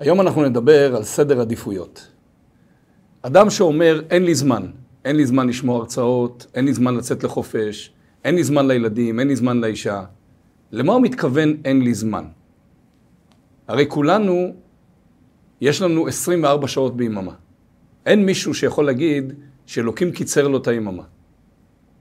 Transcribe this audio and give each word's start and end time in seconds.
היום 0.00 0.20
אנחנו 0.20 0.44
נדבר 0.44 0.96
על 0.96 1.02
סדר 1.02 1.40
עדיפויות. 1.40 2.10
אדם 3.22 3.50
שאומר, 3.50 4.02
אין 4.10 4.24
לי 4.24 4.34
זמן, 4.34 4.66
אין 5.04 5.16
לי 5.16 5.26
זמן 5.26 5.48
לשמוע 5.48 5.78
הרצאות, 5.78 6.46
אין 6.54 6.64
לי 6.64 6.72
זמן 6.72 6.94
לצאת 6.94 7.24
לחופש, 7.24 7.92
אין 8.24 8.34
לי 8.34 8.44
זמן 8.44 8.66
לילדים, 8.68 9.20
אין 9.20 9.28
לי 9.28 9.36
זמן 9.36 9.60
לאישה. 9.60 10.04
למה 10.72 10.92
הוא 10.92 11.02
מתכוון 11.02 11.56
אין 11.64 11.82
לי 11.82 11.94
זמן? 11.94 12.24
הרי 13.68 13.86
כולנו, 13.88 14.54
יש 15.60 15.82
לנו 15.82 16.08
24 16.08 16.68
שעות 16.68 16.96
ביממה. 16.96 17.32
אין 18.06 18.26
מישהו 18.26 18.54
שיכול 18.54 18.86
להגיד 18.86 19.32
שאלוקים 19.66 20.12
קיצר 20.12 20.48
לו 20.48 20.58
את 20.58 20.68
היממה. 20.68 21.02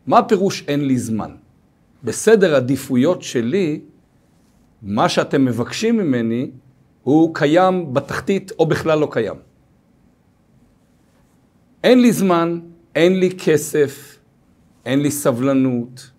מה 0.07 0.17
הפירוש 0.17 0.63
אין 0.67 0.85
לי 0.85 0.97
זמן? 0.97 1.31
בסדר 2.03 2.55
עדיפויות 2.55 3.21
שלי, 3.21 3.81
מה 4.81 5.09
שאתם 5.09 5.45
מבקשים 5.45 5.97
ממני 5.97 6.51
הוא 7.03 7.35
קיים 7.35 7.93
בתחתית 7.93 8.51
או 8.59 8.65
בכלל 8.65 8.99
לא 8.99 9.07
קיים. 9.11 9.35
אין 11.83 12.01
לי 12.01 12.11
זמן, 12.11 12.59
אין 12.95 13.19
לי 13.19 13.29
כסף, 13.37 14.17
אין 14.85 14.99
לי 14.99 15.11
סבלנות, 15.11 16.11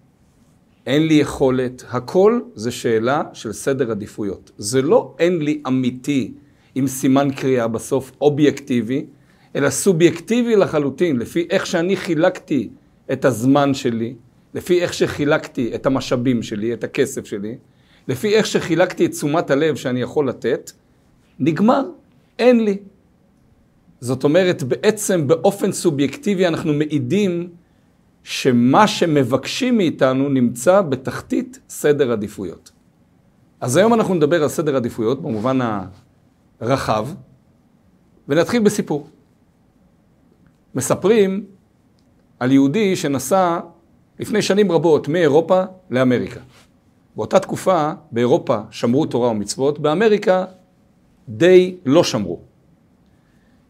אין 0.87 1.07
לי 1.07 1.15
יכולת. 1.15 1.85
הכל 1.89 2.41
זה 2.55 2.71
שאלה 2.71 3.23
של 3.33 3.53
סדר 3.53 3.91
עדיפויות. 3.91 4.51
זה 4.59 4.83
לא 4.83 5.15
אין 5.19 5.39
לי 5.39 5.63
אמיתי 5.67 6.35
עם 6.75 6.87
סימן 6.87 7.29
קריאה 7.31 7.69
בסוף, 7.69 8.13
אובייקטיבי, 8.21 9.07
אלא 9.57 9.71
סובייקטיבי 9.71 10.57
לחלוטין, 10.57 11.17
לפי 11.17 11.47
איך 11.51 11.67
שאני 11.67 11.97
חילקתי 11.97 12.69
את 13.13 13.25
הזמן 13.25 13.75
שלי, 13.75 14.15
לפי 14.55 14.83
איך 14.83 14.95
שחילקתי 14.95 15.75
את 15.75 15.87
המשאבים 15.87 16.43
שלי, 16.43 16.73
את 16.73 16.85
הכסף 16.85 17.27
שלי, 17.27 17.57
לפי 18.09 18.35
איך 18.35 18.47
שחילקתי 18.47 19.07
את 19.07 19.11
תשומת 19.11 19.51
הלב 19.51 19.77
שאני 19.77 20.01
יכול 20.01 20.29
לתת, 20.29 20.73
נגמר, 21.39 21.85
אין 22.39 22.65
לי. 22.65 22.79
זאת 24.01 24.25
אומרת, 24.25 24.63
בעצם 24.63 25.27
באופן 25.27 25.73
סובייקטיבי 25.73 26.47
אנחנו 26.47 26.73
מעידים 26.73 27.49
שמה 28.23 28.87
שמבקשים 28.87 29.77
מאיתנו 29.77 30.29
נמצא 30.29 30.81
בתחתית 30.81 31.59
סדר 31.69 32.13
עדיפויות. 32.13 32.71
אז 33.61 33.77
היום 33.77 33.95
אנחנו 33.95 34.15
נדבר 34.15 34.43
על 34.43 34.49
סדר 34.49 34.77
עדיפויות 34.77 35.23
במובן 35.23 35.59
הרחב, 36.61 37.09
ונתחיל 38.29 38.63
בסיפור. 38.63 39.09
מספרים 40.75 41.45
על 42.41 42.53
יהודי 42.53 42.97
שנסע 42.97 43.61
לפני 44.21 44.43
שנים 44.43 44.73
רבות 44.73 45.09
מאירופה 45.09 45.63
לאמריקה. 45.91 46.41
באותה 47.17 47.41
תקופה 47.41 47.93
באירופה 48.13 48.59
שמרו 48.71 49.07
תורה 49.07 49.29
ומצוות, 49.29 49.79
באמריקה 49.79 50.45
די 51.29 51.77
לא 51.87 52.05
שמרו. 52.05 52.41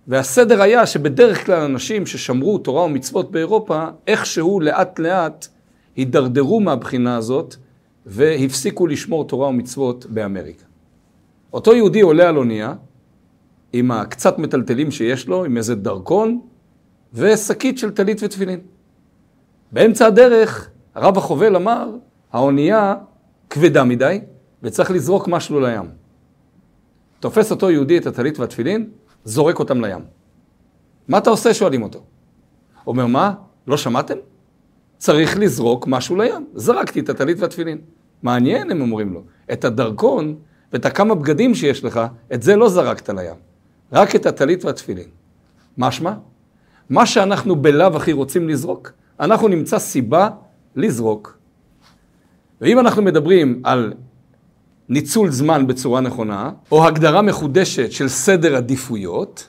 והסדר 0.07 0.63
היה 0.63 0.87
שבדרך 0.87 1.47
כלל 1.47 1.61
אנשים 1.61 2.07
ששמרו 2.07 2.59
תורה 2.59 2.83
ומצוות 2.85 3.31
באירופה, 3.31 3.85
איכשהו 4.07 4.61
לאט 4.61 4.99
לאט 4.99 5.47
הידרדרו 5.97 6.61
מהבחינה 6.61 7.17
הזאת 7.17 7.55
והפסיקו 8.07 8.87
לשמור 8.87 9.25
תורה 9.25 9.49
ומצוות 9.49 10.07
באמריקה. 10.07 10.65
אותו 11.53 11.75
יהודי 11.75 12.01
עולה 12.01 12.29
על 12.29 12.37
אונייה 12.37 12.75
עם 13.73 13.91
הקצת 13.91 14.39
מטלטלים 14.39 14.91
שיש 14.91 15.29
לו, 15.29 15.45
עם 15.45 15.57
איזה 15.57 15.75
דרכון 15.75 16.41
ושקית 17.15 17.79
של 17.79 17.91
טלית 17.91 18.23
ותפילין. 18.23 18.61
באמצע 19.73 20.07
הדרך 20.07 20.71
הרב 20.95 21.19
החובל 21.19 21.57
אמר, 21.57 21.91
האונייה 22.33 22.95
כבדה 23.55 23.85
מדי 23.85 24.21
וצריך 24.63 24.91
לזרוק 24.91 25.29
משהו 25.29 25.61
לים. 25.61 25.91
תופס 27.21 27.51
אותו 27.51 27.71
יהודי 27.71 27.99
את 27.99 28.07
הטלית 28.07 28.39
והתפילין, 28.39 28.91
זורק 29.25 29.59
אותם 29.59 29.85
לים. 29.85 30.05
מה 31.09 31.19
אתה 31.19 31.31
עושה? 31.31 31.55
שואלים 31.55 31.83
אותו. 31.83 32.03
אומר, 32.87 33.07
מה? 33.07 33.35
לא 33.67 33.77
שמעתם? 33.77 34.15
צריך 34.99 35.39
לזרוק 35.39 35.87
משהו 35.87 36.17
לים. 36.17 36.47
זרקתי 36.55 37.01
את 37.01 37.09
הטלית 37.09 37.41
והתפילין. 37.41 37.79
מעניין, 38.23 38.71
הם 38.71 38.81
אומרים 38.81 39.13
לו. 39.13 39.23
את 39.53 39.65
הדרכון 39.65 40.37
ואת 40.73 40.87
הכמה 40.87 41.15
בגדים 41.15 41.55
שיש 41.55 41.85
לך, 41.85 42.01
את 42.35 42.43
זה 42.43 42.57
לא 42.57 42.69
זרקת 42.69 43.09
לים. 43.09 43.37
רק 43.93 44.17
את 44.17 44.27
הטלית 44.27 44.65
והתפילין. 44.65 45.09
משמע? 45.79 46.15
מה 46.91 47.07
שאנחנו 47.07 47.57
בלאו 47.57 47.97
הכי 47.97 48.13
רוצים 48.13 48.49
לזרוק, 48.49 48.93
אנחנו 49.21 49.49
נמצא 49.49 49.79
סיבה 49.79 50.29
לזרוק. 50.77 51.44
ואם 52.61 52.79
אנחנו 52.79 53.03
מדברים 53.03 53.61
על 53.65 53.93
ניצול 54.89 55.31
זמן 55.31 55.67
בצורה 55.67 56.01
נכונה, 56.01 56.51
או 56.73 56.87
הגדרה 56.87 57.23
מחודשת 57.23 57.93
של 57.93 58.09
סדר 58.09 58.57
עדיפויות, 58.57 59.49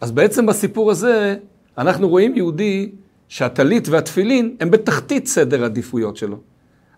אז 0.00 0.12
בעצם 0.12 0.46
בסיפור 0.46 0.90
הזה 0.90 1.36
אנחנו 1.78 2.08
רואים 2.08 2.36
יהודי 2.36 2.90
שהטלית 3.28 3.88
והתפילין 3.88 4.56
הם 4.60 4.70
בתחתית 4.70 5.26
סדר 5.26 5.64
עדיפויות 5.64 6.16
שלו. 6.16 6.36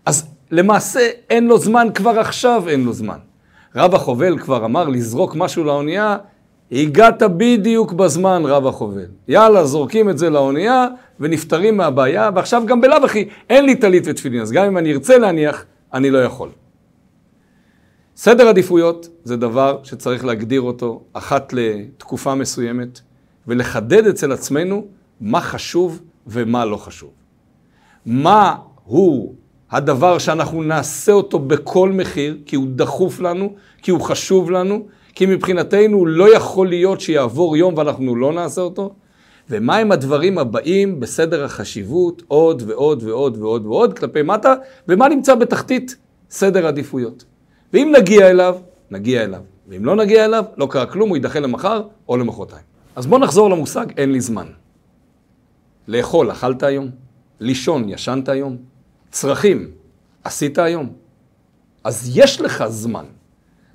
אז 0.05 0.27
למעשה 0.51 1.09
אין 1.29 1.47
לו 1.47 1.57
זמן, 1.57 1.87
כבר 1.95 2.19
עכשיו 2.19 2.63
אין 2.69 2.83
לו 2.83 2.93
זמן. 2.93 3.17
רב 3.75 3.95
החובל 3.95 4.39
כבר 4.39 4.65
אמר 4.65 4.89
לזרוק 4.89 5.35
משהו 5.35 5.63
לאונייה, 5.63 6.17
הגעת 6.71 7.23
בדיוק 7.37 7.93
בזמן, 7.93 8.41
רב 8.45 8.67
החובל. 8.67 9.05
יאללה, 9.27 9.65
זורקים 9.65 10.09
את 10.09 10.17
זה 10.17 10.29
לאונייה 10.29 10.87
ונפטרים 11.19 11.77
מהבעיה, 11.77 12.29
ועכשיו 12.35 12.63
גם 12.65 12.81
בלאו 12.81 13.05
הכי 13.05 13.27
אין 13.49 13.65
לי 13.65 13.75
טלית 13.75 14.03
ותפילין, 14.07 14.41
אז 14.41 14.51
גם 14.51 14.65
אם 14.65 14.77
אני 14.77 14.93
ארצה 14.93 15.17
להניח, 15.17 15.65
אני 15.93 16.09
לא 16.09 16.17
יכול. 16.17 16.49
סדר 18.15 18.47
עדיפויות 18.47 19.09
זה 19.23 19.37
דבר 19.37 19.79
שצריך 19.83 20.25
להגדיר 20.25 20.61
אותו 20.61 21.01
אחת 21.13 21.53
לתקופה 21.53 22.35
מסוימת, 22.35 22.99
ולחדד 23.47 24.07
אצל 24.07 24.31
עצמנו 24.31 24.85
מה 25.21 25.41
חשוב 25.41 26.01
ומה 26.27 26.65
לא 26.65 26.77
חשוב. 26.77 27.09
מה 28.05 28.55
הוא 28.85 29.33
הדבר 29.71 30.17
שאנחנו 30.17 30.63
נעשה 30.63 31.11
אותו 31.11 31.39
בכל 31.39 31.91
מחיר, 31.91 32.37
כי 32.45 32.55
הוא 32.55 32.67
דחוף 32.75 33.19
לנו, 33.19 33.53
כי 33.81 33.91
הוא 33.91 34.01
חשוב 34.01 34.51
לנו, 34.51 34.85
כי 35.15 35.25
מבחינתנו 35.25 36.05
לא 36.05 36.35
יכול 36.35 36.67
להיות 36.67 37.01
שיעבור 37.01 37.57
יום 37.57 37.77
ואנחנו 37.77 38.15
לא 38.15 38.33
נעשה 38.33 38.61
אותו, 38.61 38.93
ומהם 39.49 39.91
הדברים 39.91 40.37
הבאים 40.37 40.99
בסדר 40.99 41.43
החשיבות 41.43 42.23
עוד 42.27 42.63
ועוד 42.67 43.03
ועוד 43.03 43.37
ועוד 43.37 43.65
ועוד 43.65 43.99
כלפי 43.99 44.21
מטה, 44.21 44.53
ומה 44.87 45.09
נמצא 45.09 45.35
בתחתית 45.35 45.95
סדר 46.29 46.67
עדיפויות. 46.67 47.25
ואם 47.73 47.93
נגיע 47.97 48.29
אליו, 48.29 48.57
נגיע 48.91 49.23
אליו. 49.23 49.41
ואם 49.67 49.85
לא 49.85 49.95
נגיע 49.95 50.25
אליו, 50.25 50.45
לא 50.57 50.67
קרה 50.69 50.85
כלום, 50.85 51.09
הוא 51.09 51.17
יידחה 51.17 51.39
למחר 51.39 51.81
או 52.09 52.17
למחרתיים. 52.17 52.63
אז 52.95 53.07
בואו 53.07 53.21
נחזור 53.21 53.49
למושג 53.49 53.85
אין 53.97 54.11
לי 54.11 54.21
זמן. 54.21 54.47
לאכול, 55.87 56.31
אכלת 56.31 56.63
היום? 56.63 56.89
לישון, 57.39 57.89
ישנת 57.89 58.29
היום? 58.29 58.57
צרכים, 59.11 59.71
עשית 60.23 60.57
היום? 60.57 60.93
אז 61.83 62.11
יש 62.17 62.41
לך 62.41 62.63
זמן. 62.67 63.05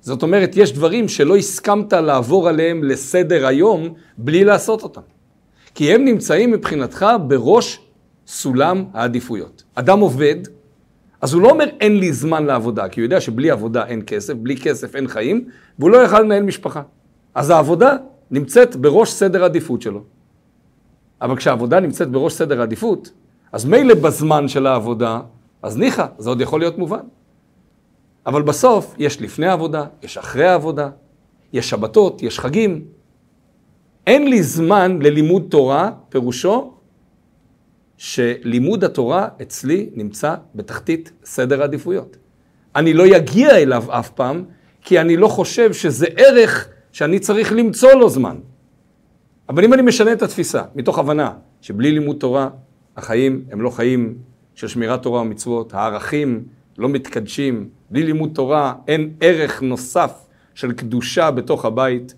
זאת 0.05 0.23
אומרת, 0.23 0.51
יש 0.55 0.73
דברים 0.73 1.07
שלא 1.07 1.37
הסכמת 1.37 1.93
לעבור 1.93 2.49
עליהם 2.49 2.83
לסדר 2.83 3.47
היום 3.47 3.93
בלי 4.17 4.43
לעשות 4.43 4.83
אותם. 4.83 5.01
כי 5.75 5.93
הם 5.93 6.05
נמצאים 6.05 6.51
מבחינתך 6.51 7.05
בראש 7.27 7.79
סולם 8.27 8.85
העדיפויות. 8.93 9.63
אדם 9.75 9.99
עובד, 9.99 10.35
אז 11.21 11.33
הוא 11.33 11.41
לא 11.41 11.49
אומר 11.49 11.65
אין 11.79 11.97
לי 11.97 12.13
זמן 12.13 12.45
לעבודה, 12.45 12.89
כי 12.89 12.99
הוא 12.99 13.05
יודע 13.05 13.21
שבלי 13.21 13.51
עבודה 13.51 13.85
אין 13.85 14.01
כסף, 14.07 14.33
בלי 14.33 14.57
כסף 14.57 14.95
אין 14.95 15.07
חיים, 15.07 15.47
והוא 15.79 15.91
לא 15.91 15.97
יכל 15.97 16.19
לנהל 16.19 16.43
משפחה. 16.43 16.81
אז 17.35 17.49
העבודה 17.49 17.97
נמצאת 18.31 18.75
בראש 18.75 19.11
סדר 19.11 19.43
העדיפות 19.43 19.81
שלו. 19.81 20.03
אבל 21.21 21.35
כשהעבודה 21.35 21.79
נמצאת 21.79 22.09
בראש 22.09 22.33
סדר 22.33 22.59
העדיפות, 22.59 23.11
אז 23.51 23.65
מילא 23.65 23.93
בזמן 23.93 24.47
של 24.47 24.67
העבודה, 24.67 25.19
אז 25.61 25.77
ניחא, 25.77 26.05
זה 26.17 26.29
עוד 26.29 26.41
יכול 26.41 26.59
להיות 26.59 26.77
מובן. 26.77 27.05
אבל 28.25 28.41
בסוף 28.41 28.95
יש 28.97 29.21
לפני 29.21 29.47
העבודה, 29.47 29.85
יש 30.03 30.17
אחרי 30.17 30.47
העבודה, 30.47 30.89
יש 31.53 31.69
שבתות, 31.69 32.23
יש 32.23 32.39
חגים. 32.39 32.85
אין 34.07 34.27
לי 34.27 34.43
זמן 34.43 34.99
ללימוד 35.01 35.45
תורה, 35.49 35.91
פירושו 36.09 36.73
שלימוד 37.97 38.83
התורה 38.83 39.27
אצלי 39.41 39.89
נמצא 39.93 40.35
בתחתית 40.55 41.11
סדר 41.25 41.61
העדיפויות. 41.61 42.17
אני 42.75 42.93
לא 42.93 43.17
אגיע 43.17 43.57
אליו 43.57 43.83
אף 43.89 44.09
פעם, 44.09 44.43
כי 44.81 45.01
אני 45.01 45.17
לא 45.17 45.27
חושב 45.27 45.73
שזה 45.73 46.07
ערך 46.17 46.69
שאני 46.91 47.19
צריך 47.19 47.51
למצוא 47.51 47.93
לו 47.93 48.09
זמן. 48.09 48.37
אבל 49.49 49.63
אם 49.63 49.73
אני 49.73 49.81
משנה 49.81 50.13
את 50.13 50.21
התפיסה, 50.21 50.63
מתוך 50.75 50.99
הבנה 50.99 51.33
שבלי 51.61 51.91
לימוד 51.91 52.17
תורה, 52.19 52.49
החיים 52.97 53.43
הם 53.51 53.61
לא 53.61 53.69
חיים 53.69 54.17
של 54.55 54.67
שמירת 54.67 55.03
תורה 55.03 55.21
ומצוות, 55.21 55.73
הערכים 55.73 56.43
לא 56.77 56.89
מתקדשים, 56.89 57.69
בלי 57.89 58.03
לימוד 58.03 58.31
תורה 58.33 58.73
אין 58.87 59.13
ערך 59.21 59.61
נוסף 59.61 60.25
של 60.53 60.71
קדושה 60.71 61.31
בתוך 61.31 61.65
הבית. 61.65 62.13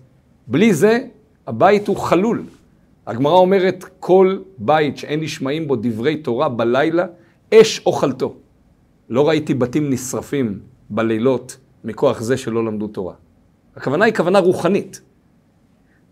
בלי 0.46 0.74
זה, 0.74 0.98
הבית 1.46 1.88
הוא 1.88 1.96
חלול. 1.96 2.42
הגמרא 3.06 3.34
אומרת, 3.34 3.84
כל 4.00 4.38
בית 4.58 4.98
שאין 4.98 5.20
נשמעים 5.20 5.68
בו 5.68 5.76
דברי 5.76 6.16
תורה 6.16 6.48
בלילה, 6.48 7.06
אש 7.54 7.86
אוכלתו. 7.86 8.34
לא 9.08 9.28
ראיתי 9.28 9.54
בתים 9.54 9.90
נשרפים 9.90 10.58
בלילות 10.90 11.56
מכוח 11.84 12.20
זה 12.20 12.36
שלא 12.36 12.64
למדו 12.64 12.86
תורה. 12.86 13.14
הכוונה 13.76 14.04
היא 14.04 14.14
כוונה 14.14 14.38
רוחנית. 14.38 15.00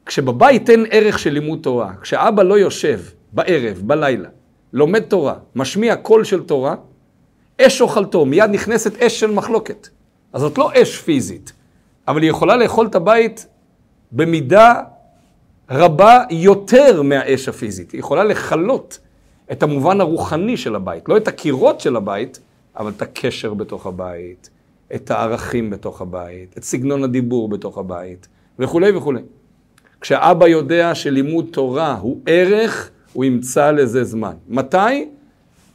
כשבבית 0.07 0.71
אין 0.71 0.87
ערך 0.91 1.19
של 1.19 1.31
לימוד 1.31 1.59
תורה, 1.63 1.93
כשאבא 2.03 2.43
לא 2.43 2.59
יושב 2.59 3.01
בערב, 3.33 3.83
בלילה, 3.85 4.29
לומד 4.73 5.01
תורה, 5.01 5.35
משמיע 5.55 5.97
קול 5.97 6.25
של 6.25 6.43
תורה, 6.43 6.75
אש 7.61 7.81
אוכלתו, 7.81 8.25
מיד 8.25 8.51
נכנסת 8.51 9.03
אש 9.03 9.21
של 9.21 9.31
מחלוקת. 9.31 9.89
אז 10.33 10.41
זאת 10.41 10.59
לא 10.59 10.71
אש 10.75 10.99
פיזית, 10.99 11.53
אבל 12.09 12.23
היא 12.23 12.31
יכולה 12.31 12.57
לאכול 12.57 12.87
את 12.87 12.95
הבית 12.95 13.47
במידה 14.13 14.83
רבה 15.71 16.23
יותר 16.31 17.03
מהאש 17.03 17.49
הפיזית. 17.49 17.91
היא 17.91 17.99
יכולה 17.99 18.25
לכלות 18.25 18.99
את 19.53 19.63
המובן 19.63 20.01
הרוחני 20.01 20.57
של 20.57 20.75
הבית, 20.75 21.09
לא 21.09 21.17
את 21.17 21.29
הקירות 21.29 21.81
של 21.81 21.97
הבית, 21.97 22.41
אבל 22.77 22.91
את 22.97 23.03
הקשר 23.03 23.55
בתוך 23.55 23.87
הבית, 23.87 24.51
את 24.95 25.11
הערכים 25.11 25.71
בתוך 25.71 26.01
הבית, 26.01 26.55
את 26.59 26.65
סגנון 26.65 27.05
הדיבור 27.05 27.49
בתוך 27.49 27.79
הבית, 27.79 28.29
וכולי 28.59 28.97
וכולי. 28.97 29.21
כשאבא 30.01 30.49
יודע 30.49 30.95
שלימוד 30.95 31.47
תורה 31.51 31.95
הוא 31.95 32.21
ערך, 32.27 32.91
הוא 33.13 33.25
ימצא 33.25 33.71
לזה 33.71 34.05
זמן. 34.05 34.35
מתי? 34.49 35.09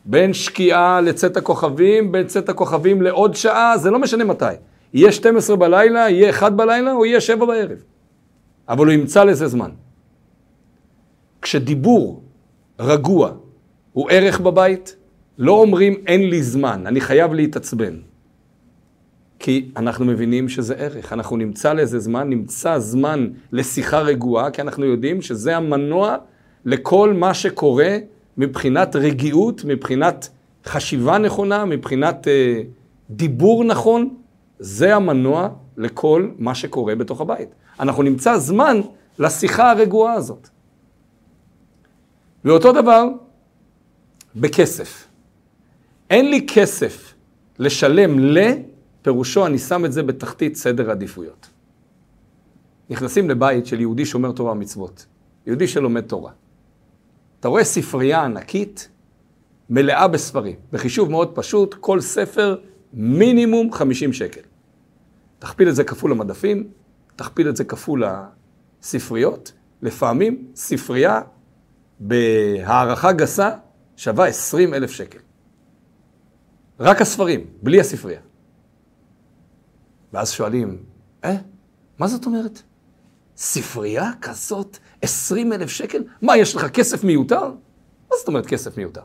בין 0.05 0.33
שקיעה 0.33 1.01
לצאת 1.01 1.37
הכוכבים, 1.37 2.11
בין 2.11 2.27
צאת 2.27 2.49
הכוכבים 2.49 3.01
לעוד 3.01 3.35
שעה, 3.35 3.77
זה 3.77 3.91
לא 3.91 3.99
משנה 3.99 4.23
מתי. 4.23 4.45
יהיה 4.93 5.11
12 5.11 5.55
בלילה, 5.55 6.09
יהיה 6.09 6.29
1 6.29 6.51
בלילה, 6.51 6.93
או 6.93 7.05
יהיה 7.05 7.21
7 7.21 7.45
בערב. 7.45 7.83
אבל 8.69 8.85
הוא 8.85 8.93
ימצא 8.93 9.23
לזה 9.23 9.47
זמן. 9.47 9.71
כשדיבור 11.41 12.23
רגוע 12.79 13.31
הוא 13.93 14.09
ערך 14.11 14.39
בבית, 14.39 14.95
לא 15.37 15.51
אומרים 15.51 15.93
אין 16.07 16.29
לי 16.29 16.43
זמן, 16.43 16.83
אני 16.87 17.01
חייב 17.01 17.33
להתעצבן. 17.33 17.95
כי 19.39 19.71
אנחנו 19.77 20.05
מבינים 20.05 20.49
שזה 20.49 20.75
ערך. 20.75 21.13
אנחנו 21.13 21.37
נמצא 21.37 21.73
לזה 21.73 21.99
זמן, 21.99 22.29
נמצא 22.29 22.79
זמן 22.79 23.27
לשיחה 23.51 23.99
רגועה, 23.99 24.51
כי 24.51 24.61
אנחנו 24.61 24.85
יודעים 24.85 25.21
שזה 25.21 25.57
המנוע 25.57 26.15
לכל 26.65 27.13
מה 27.13 27.33
שקורה 27.33 27.97
מבחינת 28.41 28.95
רגיעות, 28.95 29.65
מבחינת 29.65 30.29
חשיבה 30.65 31.17
נכונה, 31.17 31.65
מבחינת 31.65 32.27
אה, 32.27 32.61
דיבור 33.09 33.63
נכון. 33.63 34.15
זה 34.59 34.95
המנוע 34.95 35.49
לכל 35.77 36.29
מה 36.37 36.55
שקורה 36.55 36.95
בתוך 36.95 37.21
הבית. 37.21 37.49
אנחנו 37.79 38.03
נמצא 38.03 38.37
זמן 38.37 38.81
לשיחה 39.19 39.71
הרגועה 39.71 40.13
הזאת. 40.13 40.49
ואותו 42.45 42.71
דבר 42.71 43.07
בכסף. 44.35 45.07
אין 46.09 46.29
לי 46.29 46.47
כסף 46.47 47.13
לשלם 47.59 48.19
ל... 48.19 48.39
פירושו 49.01 49.45
אני 49.45 49.57
שם 49.57 49.85
את 49.85 49.93
זה 49.93 50.03
בתחתית 50.03 50.55
סדר 50.55 50.89
העדיפויות. 50.89 51.49
נכנסים 52.89 53.29
לבית 53.29 53.65
של 53.65 53.79
יהודי 53.79 54.05
שומר 54.05 54.31
תורה 54.31 54.51
ומצוות, 54.51 55.05
יהודי 55.47 55.67
שלומד 55.67 56.01
תורה. 56.01 56.31
אתה 57.41 57.47
רואה 57.47 57.63
ספרייה 57.63 58.23
ענקית, 58.23 58.89
מלאה 59.69 60.07
בספרים. 60.07 60.55
בחישוב 60.71 61.11
מאוד 61.11 61.35
פשוט, 61.35 61.73
כל 61.73 62.01
ספר 62.01 62.57
מינימום 62.93 63.73
50 63.73 64.13
שקל. 64.13 64.41
תכפיל 65.39 65.69
את 65.69 65.75
זה 65.75 65.83
כפול 65.83 66.11
המדפים, 66.11 66.69
תכפיל 67.15 67.49
את 67.49 67.55
זה 67.55 67.63
כפול 67.63 68.03
הספריות. 68.81 69.51
לפעמים 69.81 70.51
ספרייה 70.55 71.21
בהערכה 71.99 73.11
גסה 73.11 73.49
שווה 73.95 74.27
20 74.27 74.73
אלף 74.73 74.91
שקל. 74.91 75.19
רק 76.79 77.01
הספרים, 77.01 77.45
בלי 77.61 77.79
הספרייה. 77.79 78.21
ואז 80.13 80.31
שואלים, 80.31 80.83
אה, 81.23 81.35
מה 81.99 82.07
זאת 82.07 82.25
אומרת? 82.25 82.61
ספרייה 83.41 84.11
כזאת, 84.21 84.77
20 85.01 85.53
אלף 85.53 85.69
שקל? 85.69 86.03
מה, 86.21 86.37
יש 86.37 86.55
לך 86.55 86.69
כסף 86.69 87.03
מיותר? 87.03 87.45
מה 88.11 88.17
זאת 88.19 88.27
אומרת 88.27 88.45
כסף 88.45 88.77
מיותר? 88.77 89.01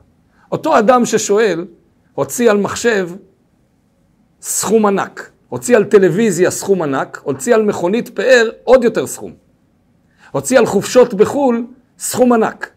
אותו 0.53 0.79
אדם 0.79 1.07
ששואל, 1.07 1.67
הוציא 2.15 2.51
על 2.51 2.57
מחשב 2.57 3.11
סכום 4.41 4.87
ענק, 4.87 5.31
הוציא 5.49 5.77
על 5.77 5.85
טלוויזיה 5.85 6.51
סכום 6.51 6.83
ענק, 6.83 7.21
הוציא 7.23 7.55
על 7.55 7.63
מכונית 7.63 8.09
פאר 8.09 8.51
עוד 8.65 8.85
יותר 8.85 9.07
סכום. 9.07 9.35
הוציא 10.31 10.59
על 10.59 10.67
חופשות 10.67 11.15
בחו"ל 11.15 11.67
סכום 11.99 12.33
ענק. 12.33 12.71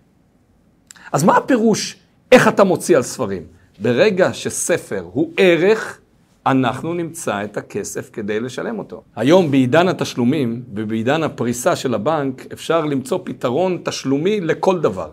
אז 1.11 1.23
מה 1.23 1.37
הפירוש 1.37 1.99
איך 2.31 2.47
אתה 2.47 2.63
מוציא 2.63 2.97
על 2.97 3.03
ספרים? 3.03 3.43
ברגע 3.79 4.33
שספר 4.33 5.09
הוא 5.13 5.33
ערך, 5.37 5.98
אנחנו 6.51 6.93
נמצא 6.93 7.43
את 7.43 7.57
הכסף 7.57 8.09
כדי 8.13 8.39
לשלם 8.39 8.79
אותו. 8.79 9.01
היום 9.15 9.51
בעידן 9.51 9.87
התשלומים 9.87 10.61
ובעידן 10.73 11.23
הפריסה 11.23 11.75
של 11.75 11.93
הבנק 11.93 12.45
אפשר 12.53 12.85
למצוא 12.85 13.19
פתרון 13.23 13.77
תשלומי 13.83 14.41
לכל 14.41 14.79
דבר. 14.79 15.09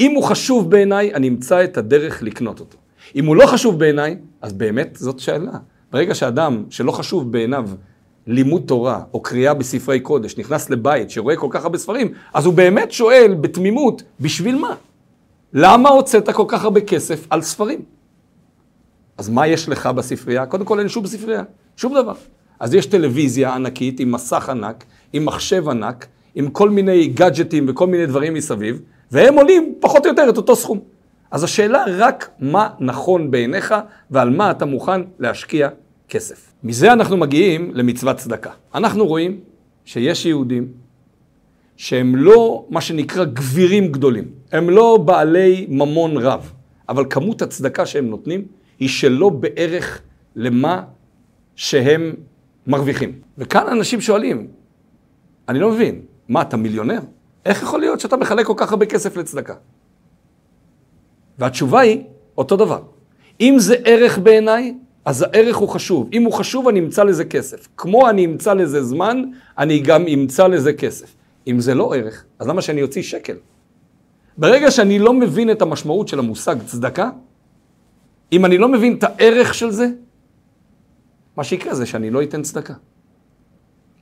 אם 0.00 0.14
הוא 0.14 0.24
חשוב 0.24 0.70
בעיניי, 0.70 1.14
אני 1.14 1.28
אמצא 1.28 1.64
את 1.64 1.76
הדרך 1.76 2.22
לקנות 2.22 2.60
אותו. 2.60 2.78
אם 3.16 3.26
הוא 3.26 3.36
לא 3.36 3.46
חשוב 3.46 3.78
בעיניי, 3.78 4.16
אז 4.42 4.52
באמת 4.52 4.96
זאת 5.00 5.18
שאלה. 5.18 5.52
ברגע 5.92 6.14
שאדם 6.14 6.64
שלא 6.70 6.92
חשוב 6.92 7.32
בעיניו 7.32 7.68
לימוד 8.26 8.62
תורה 8.66 9.00
או 9.14 9.20
קריאה 9.20 9.54
בספרי 9.54 10.00
קודש 10.00 10.38
נכנס 10.38 10.70
לבית 10.70 11.10
שרואה 11.10 11.36
כל 11.36 11.48
כך 11.50 11.62
הרבה 11.64 11.78
ספרים, 11.78 12.12
אז 12.34 12.46
הוא 12.46 12.54
באמת 12.54 12.92
שואל 12.92 13.34
בתמימות, 13.40 14.02
בשביל 14.20 14.58
מה? 14.58 14.74
למה 15.52 15.88
הוצאת 15.88 16.30
כל 16.30 16.44
כך 16.48 16.64
הרבה 16.64 16.80
כסף 16.80 17.26
על 17.30 17.42
ספרים? 17.42 17.95
אז 19.18 19.28
מה 19.28 19.46
יש 19.46 19.68
לך 19.68 19.86
בספרייה? 19.86 20.46
קודם 20.46 20.64
כל 20.64 20.78
אין 20.78 20.88
שום 20.88 21.06
ספרייה, 21.06 21.42
שום 21.76 21.94
דבר. 21.94 22.14
אז 22.60 22.74
יש 22.74 22.86
טלוויזיה 22.86 23.54
ענקית 23.54 24.00
עם 24.00 24.12
מסך 24.12 24.48
ענק, 24.48 24.84
עם 25.12 25.24
מחשב 25.24 25.68
ענק, 25.68 26.06
עם 26.34 26.50
כל 26.50 26.70
מיני 26.70 27.06
גאדג'טים 27.06 27.66
וכל 27.68 27.86
מיני 27.86 28.06
דברים 28.06 28.34
מסביב, 28.34 28.80
והם 29.10 29.34
עולים 29.34 29.74
פחות 29.80 30.06
או 30.06 30.10
יותר 30.10 30.28
את 30.28 30.36
אותו 30.36 30.56
סכום. 30.56 30.80
אז 31.30 31.44
השאלה 31.44 31.84
רק 31.88 32.30
מה 32.40 32.68
נכון 32.80 33.30
בעיניך 33.30 33.74
ועל 34.10 34.30
מה 34.30 34.50
אתה 34.50 34.64
מוכן 34.64 35.00
להשקיע 35.18 35.68
כסף. 36.08 36.52
מזה 36.64 36.92
אנחנו 36.92 37.16
מגיעים 37.16 37.70
למצוות 37.74 38.16
צדקה. 38.16 38.50
אנחנו 38.74 39.06
רואים 39.06 39.40
שיש 39.84 40.26
יהודים 40.26 40.68
שהם 41.76 42.16
לא 42.16 42.66
מה 42.70 42.80
שנקרא 42.80 43.24
גבירים 43.24 43.92
גדולים, 43.92 44.24
הם 44.52 44.70
לא 44.70 44.98
בעלי 45.04 45.66
ממון 45.68 46.16
רב, 46.16 46.52
אבל 46.88 47.04
כמות 47.10 47.42
הצדקה 47.42 47.86
שהם 47.86 48.06
נותנים 48.10 48.44
היא 48.78 48.88
שלא 48.88 49.28
בערך 49.28 50.02
למה 50.36 50.82
שהם 51.56 52.14
מרוויחים. 52.66 53.12
וכאן 53.38 53.68
אנשים 53.68 54.00
שואלים, 54.00 54.46
אני 55.48 55.58
לא 55.58 55.70
מבין, 55.70 56.00
מה, 56.28 56.42
אתה 56.42 56.56
מיליונר? 56.56 57.00
איך 57.46 57.62
יכול 57.62 57.80
להיות 57.80 58.00
שאתה 58.00 58.16
מחלק 58.16 58.46
כל 58.46 58.54
כך 58.56 58.70
הרבה 58.70 58.86
כסף 58.86 59.16
לצדקה? 59.16 59.54
והתשובה 61.38 61.80
היא, 61.80 62.02
אותו 62.38 62.56
דבר. 62.56 62.82
אם 63.40 63.54
זה 63.58 63.76
ערך 63.84 64.18
בעיניי, 64.18 64.74
אז 65.04 65.22
הערך 65.22 65.56
הוא 65.56 65.68
חשוב. 65.68 66.08
אם 66.12 66.22
הוא 66.22 66.32
חשוב, 66.32 66.68
אני 66.68 66.80
אמצא 66.80 67.04
לזה 67.04 67.24
כסף. 67.24 67.68
כמו 67.76 68.10
אני 68.10 68.24
אמצא 68.24 68.54
לזה 68.54 68.82
זמן, 68.82 69.22
אני 69.58 69.78
גם 69.78 70.06
אמצא 70.06 70.46
לזה 70.46 70.72
כסף. 70.72 71.14
אם 71.46 71.60
זה 71.60 71.74
לא 71.74 71.94
ערך, 71.94 72.24
אז 72.38 72.46
למה 72.46 72.62
שאני 72.62 72.82
אוציא 72.82 73.02
שקל? 73.02 73.36
ברגע 74.38 74.70
שאני 74.70 74.98
לא 74.98 75.12
מבין 75.12 75.50
את 75.50 75.62
המשמעות 75.62 76.08
של 76.08 76.18
המושג 76.18 76.56
צדקה, 76.66 77.10
אם 78.32 78.44
אני 78.44 78.58
לא 78.58 78.68
מבין 78.68 78.94
את 78.98 79.04
הערך 79.04 79.54
של 79.54 79.70
זה, 79.70 79.88
מה 81.36 81.44
שיקרה 81.44 81.74
זה 81.74 81.86
שאני 81.86 82.10
לא 82.10 82.22
אתן 82.22 82.42
צדקה. 82.42 82.74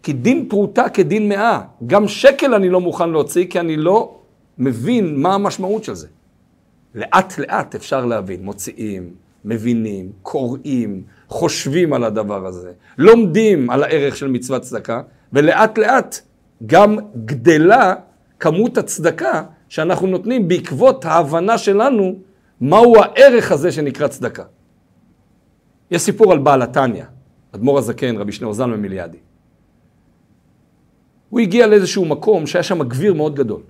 כי 0.03 0.13
דין 0.13 0.49
פרוטה 0.49 0.89
כדין 0.89 1.29
מאה. 1.29 1.61
גם 1.87 2.09
שקל 2.09 2.55
אני 2.55 2.69
לא 2.69 2.81
מוכן 2.81 3.11
להוציא, 3.11 3.47
כי 3.51 3.61
אני 3.61 3.77
לא 3.77 4.19
מבין 4.59 5.23
מה 5.23 5.35
המשמעות 5.35 5.85
של 5.85 5.95
זה. 5.95 6.09
לאט 6.95 7.39
לאט 7.39 7.75
אפשר 7.75 8.07
להבין, 8.07 8.45
מוציאים, 8.45 9.11
מבינים, 9.45 10.13
קוראים, 10.23 11.03
חושבים 11.29 11.93
על 11.93 12.05
הדבר 12.05 12.47
הזה, 12.47 12.73
לומדים 12.99 13.71
על 13.71 13.83
הערך 13.83 14.17
של 14.17 14.29
מצוות 14.29 14.63
צדקה, 14.63 15.03
ולאט 15.33 15.79
לאט 15.79 16.21
גם 16.67 16.97
גדלה 17.25 17.95
כמות 18.41 18.79
הצדקה 18.79 19.43
שאנחנו 19.69 20.07
נותנים 20.07 20.49
בעקבות 20.49 21.05
ההבנה 21.05 21.59
שלנו 21.59 22.15
מהו 22.61 22.97
הערך 22.97 23.53
הזה 23.53 23.73
שנקרא 23.73 24.09
צדקה. 24.09 24.45
יש 25.91 26.03
סיפור 26.03 26.33
על 26.33 26.39
בעל 26.39 26.63
התניא, 26.63 27.05
אדמו"ר 27.53 27.79
הזקן, 27.79 28.17
רבי 28.17 28.33
שניאור 28.33 28.55
זלמן 28.55 28.81
מיליאדי. 28.81 29.19
הוא 31.31 31.41
הגיע 31.41 31.67
לאיזשהו 31.67 32.05
מקום 32.05 32.47
שהיה 32.47 32.63
שם 32.63 32.83
גביר 32.83 33.15
מאוד 33.15 33.35
גדול, 33.35 33.61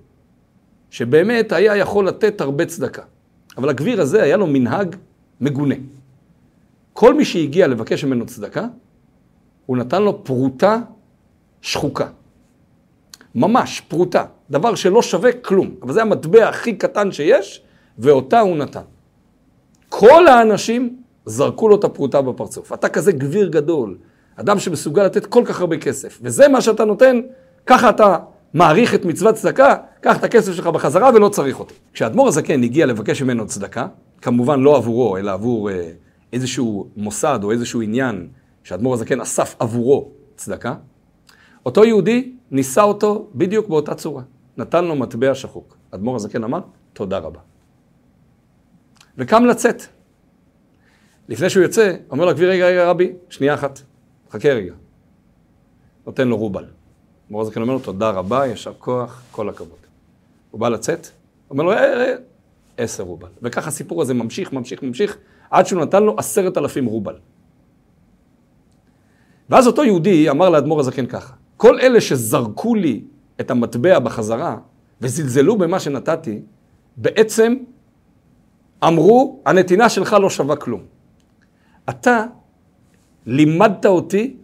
שבאמת 0.89 1.51
היה 1.51 1.75
יכול 1.75 2.07
לתת 2.07 2.41
הרבה 2.41 2.65
צדקה. 2.65 3.01
אבל 3.57 3.69
הגביר 3.69 4.01
הזה 4.01 4.23
היה 4.23 4.37
לו 4.37 4.47
מנהג 4.47 4.95
מגונה. 5.41 5.75
כל 6.93 7.13
מי 7.13 7.25
שהגיע 7.25 7.67
לבקש 7.67 8.03
ממנו 8.05 8.25
צדקה, 8.25 8.67
הוא 9.65 9.77
נתן 9.77 10.03
לו 10.03 10.23
פרוטה 10.23 10.79
שחוקה. 11.61 12.07
ממש, 13.35 13.81
פרוטה. 13.81 14.25
דבר 14.49 14.75
שלא 14.75 15.01
שווה 15.01 15.31
כלום. 15.31 15.75
אבל 15.81 15.93
זה 15.93 16.01
המטבע 16.01 16.49
הכי 16.49 16.75
קטן 16.75 17.11
שיש, 17.11 17.63
ואותה 17.99 18.39
הוא 18.39 18.57
נתן. 18.57 18.81
כל 19.89 20.27
האנשים 20.27 20.95
זרקו 21.25 21.67
לו 21.67 21.75
את 21.75 21.83
הפרוטה 21.83 22.21
בפרצוף. 22.21 22.73
אתה 22.73 22.89
כזה 22.89 23.11
גביר 23.11 23.49
גדול, 23.49 23.97
אדם 24.35 24.59
שמסוגל 24.59 25.03
לתת 25.03 25.25
כל 25.25 25.43
כך 25.45 25.61
הרבה 25.61 25.77
כסף, 25.77 26.19
וזה 26.21 26.47
מה 26.47 26.61
שאתה 26.61 26.85
נותן, 26.85 27.21
ככה 27.65 27.89
אתה 27.89 28.17
מעריך 28.53 28.95
את 28.95 29.05
מצוות 29.05 29.35
צדקה, 29.35 29.75
קח 30.01 30.17
את 30.17 30.23
הכסף 30.23 30.53
שלך 30.53 30.67
בחזרה 30.67 31.09
ולא 31.13 31.29
צריך 31.29 31.59
אותי. 31.59 31.73
כשאדמו"ר 31.93 32.27
הזקן 32.27 32.63
הגיע 32.63 32.85
לבקש 32.85 33.21
ממנו 33.21 33.47
צדקה, 33.47 33.87
כמובן 34.21 34.59
לא 34.59 34.77
עבורו, 34.77 35.17
אלא 35.17 35.31
עבור 35.31 35.69
אה, 35.69 35.91
איזשהו 36.33 36.87
מוסד 36.97 37.39
או 37.43 37.51
איזשהו 37.51 37.81
עניין 37.81 38.27
שאדמו"ר 38.63 38.93
הזקן 38.93 39.21
אסף 39.21 39.55
עבורו 39.59 40.11
צדקה, 40.35 40.75
אותו 41.65 41.85
יהודי 41.85 42.31
ניסה 42.51 42.83
אותו 42.83 43.27
בדיוק 43.35 43.67
באותה 43.67 43.95
צורה. 43.95 44.23
נתן 44.57 44.85
לו 44.85 44.95
מטבע 44.95 45.35
שחוק. 45.35 45.77
אדמו"ר 45.91 46.15
הזקן 46.15 46.43
אמר, 46.43 46.59
תודה 46.93 47.17
רבה. 47.17 47.39
וקם 49.17 49.45
לצאת. 49.45 49.81
לפני 51.29 51.49
שהוא 51.49 51.63
יוצא, 51.63 51.95
אומר 52.09 52.25
לו 52.25 52.31
הגביר, 52.31 52.49
רגע, 52.49 52.67
רגע, 52.67 52.89
רבי, 52.89 53.13
שנייה 53.29 53.53
אחת, 53.53 53.81
חכה 54.31 54.49
רגע. 54.49 54.73
נותן 56.05 56.27
לו 56.27 56.37
רובל. 56.37 56.65
אדמו"ר 57.27 57.41
הזקן 57.41 57.61
אומר 57.61 57.73
לו, 57.73 57.79
תודה 57.79 58.09
רבה, 58.09 58.45
יישר 58.45 58.73
כוח, 58.79 59.23
כל 59.31 59.49
הכבוד. 59.49 59.77
הוא 60.51 60.61
בא 60.61 60.69
לצאת, 60.69 61.07
אומר 61.49 61.63
לו, 61.63 61.71
אה, 61.71 62.05
אה, 62.05 62.15
עשר 62.77 63.03
רובל. 63.03 63.27
וככה 63.41 63.67
הסיפור 63.67 64.01
הזה 64.01 64.13
ממשיך, 64.13 64.53
ממשיך, 64.53 64.83
ממשיך, 64.83 65.17
עד 65.49 65.65
שהוא 65.65 65.81
נתן 65.81 66.03
לו 66.03 66.15
עשרת 66.17 66.57
אלפים 66.57 66.85
רובל. 66.85 67.15
ואז 69.49 69.67
אותו 69.67 69.83
יהודי 69.83 70.29
אמר 70.29 70.49
לאדמו"ר 70.49 70.79
הזקן 70.79 71.05
ככה, 71.05 71.33
כל 71.57 71.79
אלה 71.79 72.01
שזרקו 72.01 72.75
לי 72.75 73.03
את 73.39 73.51
המטבע 73.51 73.99
בחזרה 73.99 74.57
וזלזלו 75.01 75.57
במה 75.57 75.79
שנתתי, 75.79 76.41
בעצם 76.97 77.55
אמרו, 78.87 79.41
הנתינה 79.45 79.89
שלך 79.89 80.13
לא 80.21 80.29
שווה 80.29 80.55
כלום. 80.55 80.81
אתה 81.89 82.25
לימדת 83.25 83.85
אותי 83.85 84.37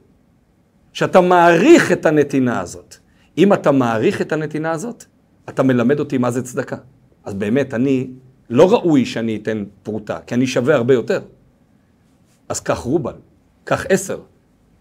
שאתה 0.94 1.22
מעריך 1.22 1.92
את 1.92 2.06
הנתינה 2.06 2.60
הזאת. 2.60 2.96
אם 3.38 3.54
אתה 3.54 3.72
מעריך 3.72 4.22
את 4.22 4.32
הנתינה 4.32 4.72
הזאת, 4.72 5.06
אתה 5.50 5.64
מלמד 5.64 6.00
אותי 6.00 6.18
מה 6.18 6.32
זה 6.32 6.44
צדקה. 6.44 6.78
אז 7.24 7.34
באמת, 7.34 7.74
אני, 7.74 8.08
לא 8.52 8.72
ראוי 8.72 9.06
שאני 9.06 9.36
אתן 9.36 9.64
פרוטה, 9.84 10.20
כי 10.28 10.36
אני 10.36 10.48
שווה 10.48 10.76
הרבה 10.76 10.94
יותר. 10.94 11.22
אז 12.50 12.60
קח 12.60 12.78
רובל, 12.78 13.14
קח 13.64 13.86
עשר, 13.90 14.20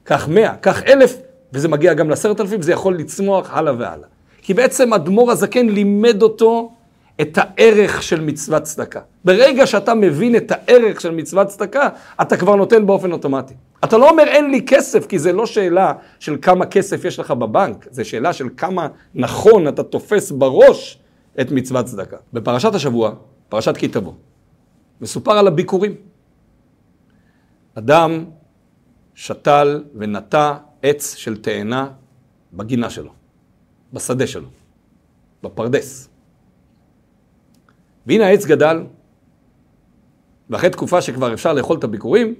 קח 0.05 0.29
מאה, 0.29 0.57
קח 0.57 0.83
אלף, 0.83 1.17
וזה 1.53 1.69
מגיע 1.69 1.95
גם 1.95 2.11
לעשרת 2.11 2.41
אלפים, 2.41 2.63
זה 2.63 2.73
יכול 2.73 2.97
לצמוח 2.97 3.51
הלאה 3.51 3.75
והלאה. 3.79 4.09
כי 4.43 4.55
בעצם 4.55 4.95
אדמו"ר 4.95 5.31
הזקן 5.31 5.69
לימד 5.69 6.23
אותו 6.23 6.73
את 7.21 7.39
הערך 7.39 8.03
של 8.03 8.21
מצוות 8.21 8.63
צדקה. 8.63 9.01
ברגע 9.25 9.67
שאתה 9.67 9.95
מבין 9.95 10.37
את 10.37 10.51
הערך 10.51 11.01
של 11.01 11.11
מצוות 11.11 11.47
צדקה, 11.47 11.89
אתה 12.23 12.37
כבר 12.37 12.57
נותן 12.57 12.87
באופן 12.87 13.13
אוטומטי. 13.13 13.55
אתה 13.85 13.99
לא 13.99 14.11
אומר 14.11 14.23
אין 14.23 14.51
לי 14.51 14.67
כסף, 14.67 15.07
כי 15.07 15.19
זה 15.19 15.33
לא 15.33 15.47
שאלה 15.47 15.93
של 16.19 16.37
כמה 16.43 16.67
כסף 16.67 17.05
יש 17.05 17.19
לך 17.19 17.31
בבנק, 17.31 17.87
זה 17.91 18.05
שאלה 18.05 18.33
של 18.33 18.49
כמה 18.57 18.89
נכון 19.15 19.69
אתה 19.69 19.83
תופס 19.83 20.31
בראש 20.31 20.99
את 21.41 21.51
מצוות 21.51 21.87
צדקה. 21.87 22.17
בפרשת 22.33 22.75
השבוע, 22.75 23.13
פרשת 23.49 23.77
כי 23.77 23.89
תבוא, 23.89 24.13
מסופר 25.01 25.33
על 25.33 25.47
הביקורים. 25.47 25.95
אדם 27.75 28.25
שתל 29.15 29.85
ונטע 29.95 30.55
עץ 30.83 31.15
של 31.15 31.37
תאנה 31.37 31.89
בגינה 32.53 32.91
שלו, 32.91 33.11
בשדה 33.93 34.27
שלו, 34.27 34.49
בפרדס. 35.43 36.10
והנה 38.07 38.27
העץ 38.27 38.47
גדל, 38.47 38.85
ואחרי 40.51 40.71
תקופה 40.71 41.03
שכבר 41.03 41.33
אפשר 41.33 41.53
לאכול 41.53 41.79
את 41.79 41.85
הביקורים, 41.85 42.35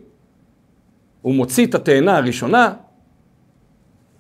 הוא 1.23 1.35
מוציא 1.35 1.67
את 1.67 1.75
התאנה 1.75 2.17
הראשונה, 2.17 2.73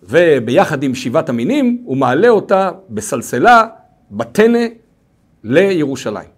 וביחד 0.03 0.83
עם 0.83 0.95
שבעת 0.95 1.29
המינים, 1.29 1.83
הוא 1.85 1.97
מעלה 1.97 2.29
אותה 2.29 2.71
בסלסלה, 2.91 3.67
בטנא, 4.11 4.67
לירושלים, 5.45 6.29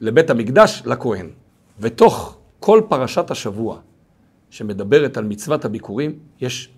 לבית 0.00 0.30
המקדש, 0.30 0.82
לכהן. 0.86 1.30
ותוך 1.80 2.38
כל 2.60 2.82
פרשת 2.88 3.30
השבוע 3.30 3.78
שמדברת 4.50 5.16
על 5.16 5.24
מצוות 5.24 5.64
הביקורים, 5.64 6.18
יש 6.40 6.70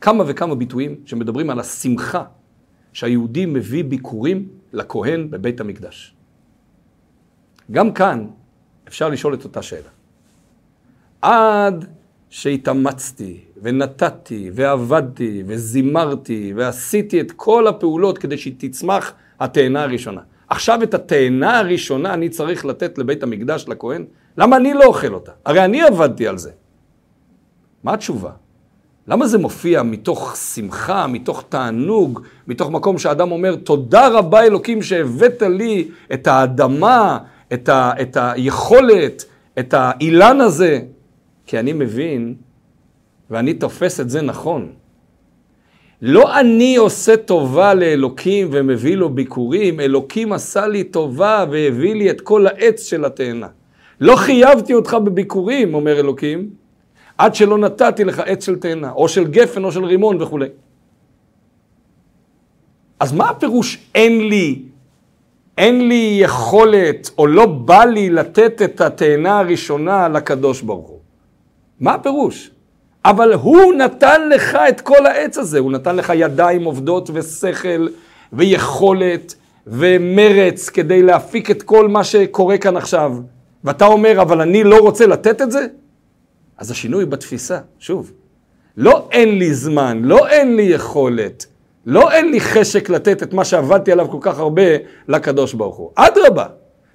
כמה 0.00 0.24
וכמה 0.26 0.54
ביטויים 0.54 0.96
שמדברים 1.04 1.50
על 1.50 1.60
השמחה 1.60 2.24
שהיהודי 2.92 3.46
מביא 3.46 3.84
ביקורים 3.84 4.48
לכהן 4.72 5.30
בבית 5.30 5.60
המקדש. 5.60 6.14
גם 7.70 7.92
כאן 7.92 8.26
אפשר 8.88 9.08
לשאול 9.08 9.34
את 9.34 9.44
אותה 9.44 9.62
שאלה. 9.62 9.88
עד 11.22 11.84
שהתאמצתי 12.30 13.40
ונתתי 13.62 14.50
ועבדתי 14.54 15.42
וזימרתי 15.46 16.52
ועשיתי 16.56 17.20
את 17.20 17.32
כל 17.32 17.66
הפעולות 17.66 18.18
כדי 18.18 18.38
שהיא 18.38 18.54
תצמח 18.58 19.12
התאנה 19.40 19.82
הראשונה. 19.82 20.20
עכשיו 20.48 20.82
את 20.82 20.94
התאנה 20.94 21.58
הראשונה 21.58 22.14
אני 22.14 22.28
צריך 22.28 22.64
לתת 22.64 22.98
לבית 22.98 23.22
המקדש, 23.22 23.64
לכהן? 23.68 24.04
למה 24.36 24.56
אני 24.56 24.74
לא 24.74 24.84
אוכל 24.84 25.14
אותה? 25.14 25.32
הרי 25.44 25.64
אני 25.64 25.82
עבדתי 25.82 26.28
על 26.28 26.38
זה. 26.38 26.50
מה 27.84 27.94
התשובה? 27.94 28.30
למה 29.08 29.26
זה 29.26 29.38
מופיע 29.38 29.82
מתוך 29.82 30.36
שמחה, 30.36 31.06
מתוך 31.06 31.44
תענוג, 31.48 32.20
מתוך 32.46 32.70
מקום 32.70 32.98
שאדם 32.98 33.32
אומר, 33.32 33.56
תודה 33.56 34.08
רבה 34.08 34.42
אלוקים 34.42 34.82
שהבאת 34.82 35.42
לי 35.42 35.88
את 36.12 36.26
האדמה, 36.26 37.18
את, 37.54 37.68
ה, 37.68 37.92
את 38.00 38.16
היכולת, 38.20 39.24
את 39.58 39.74
האילן 39.74 40.40
הזה? 40.40 40.80
כי 41.46 41.58
אני 41.58 41.72
מבין, 41.72 42.34
ואני 43.30 43.54
תופס 43.54 44.00
את 44.00 44.10
זה 44.10 44.22
נכון. 44.22 44.72
לא 46.02 46.40
אני 46.40 46.76
עושה 46.76 47.16
טובה 47.16 47.74
לאלוקים 47.74 48.48
ומביא 48.50 48.96
לו 48.96 49.08
ביקורים, 49.08 49.80
אלוקים 49.80 50.32
עשה 50.32 50.66
לי 50.66 50.84
טובה 50.84 51.44
והביא 51.50 51.94
לי 51.94 52.10
את 52.10 52.20
כל 52.20 52.46
העץ 52.46 52.82
של 52.82 53.04
התאנה. 53.04 53.48
לא 54.00 54.16
חייבתי 54.16 54.74
אותך 54.74 54.96
בביקורים, 55.04 55.74
אומר 55.74 56.00
אלוקים, 56.00 56.50
עד 57.18 57.34
שלא 57.34 57.58
נתתי 57.58 58.04
לך 58.04 58.22
עץ 58.26 58.46
של 58.46 58.56
תאנה, 58.56 58.92
או 58.92 59.08
של 59.08 59.24
גפן 59.24 59.64
או 59.64 59.72
של 59.72 59.84
רימון 59.84 60.22
וכולי. 60.22 60.46
אז 63.00 63.12
מה 63.12 63.30
הפירוש 63.30 63.78
אין 63.94 64.28
לי, 64.28 64.62
אין 65.58 65.88
לי 65.88 66.18
יכולת, 66.22 67.10
או 67.18 67.26
לא 67.26 67.46
בא 67.46 67.84
לי 67.84 68.10
לתת 68.10 68.62
את 68.62 68.80
התאנה 68.80 69.38
הראשונה 69.38 70.08
לקדוש 70.08 70.62
ברוך 70.62 70.88
הוא? 70.88 70.98
מה 71.80 71.94
הפירוש? 71.94 72.50
אבל 73.04 73.32
הוא 73.32 73.74
נתן 73.74 74.28
לך 74.28 74.54
את 74.68 74.80
כל 74.80 75.06
העץ 75.06 75.38
הזה, 75.38 75.58
הוא 75.58 75.72
נתן 75.72 75.96
לך 75.96 76.12
ידיים 76.16 76.64
עובדות 76.64 77.10
ושכל 77.12 77.88
ויכולת 78.32 79.34
ומרץ 79.66 80.68
כדי 80.68 81.02
להפיק 81.02 81.50
את 81.50 81.62
כל 81.62 81.88
מה 81.88 82.04
שקורה 82.04 82.58
כאן 82.58 82.76
עכשיו. 82.76 83.16
ואתה 83.64 83.86
אומר, 83.86 84.22
אבל 84.22 84.40
אני 84.40 84.64
לא 84.64 84.78
רוצה 84.78 85.06
לתת 85.06 85.42
את 85.42 85.50
זה? 85.50 85.66
אז 86.58 86.70
השינוי 86.70 87.06
בתפיסה, 87.06 87.58
שוב, 87.78 88.12
לא 88.76 89.08
אין 89.10 89.38
לי 89.38 89.54
זמן, 89.54 90.02
לא 90.04 90.28
אין 90.28 90.56
לי 90.56 90.62
יכולת, 90.62 91.46
לא 91.86 92.10
אין 92.10 92.30
לי 92.30 92.40
חשק 92.40 92.90
לתת 92.90 93.22
את 93.22 93.32
מה 93.32 93.44
שעבדתי 93.44 93.92
עליו 93.92 94.08
כל 94.08 94.18
כך 94.20 94.38
הרבה 94.38 94.62
לקדוש 95.08 95.54
ברוך 95.54 95.76
הוא. 95.76 95.90
אדרבה, 95.94 96.46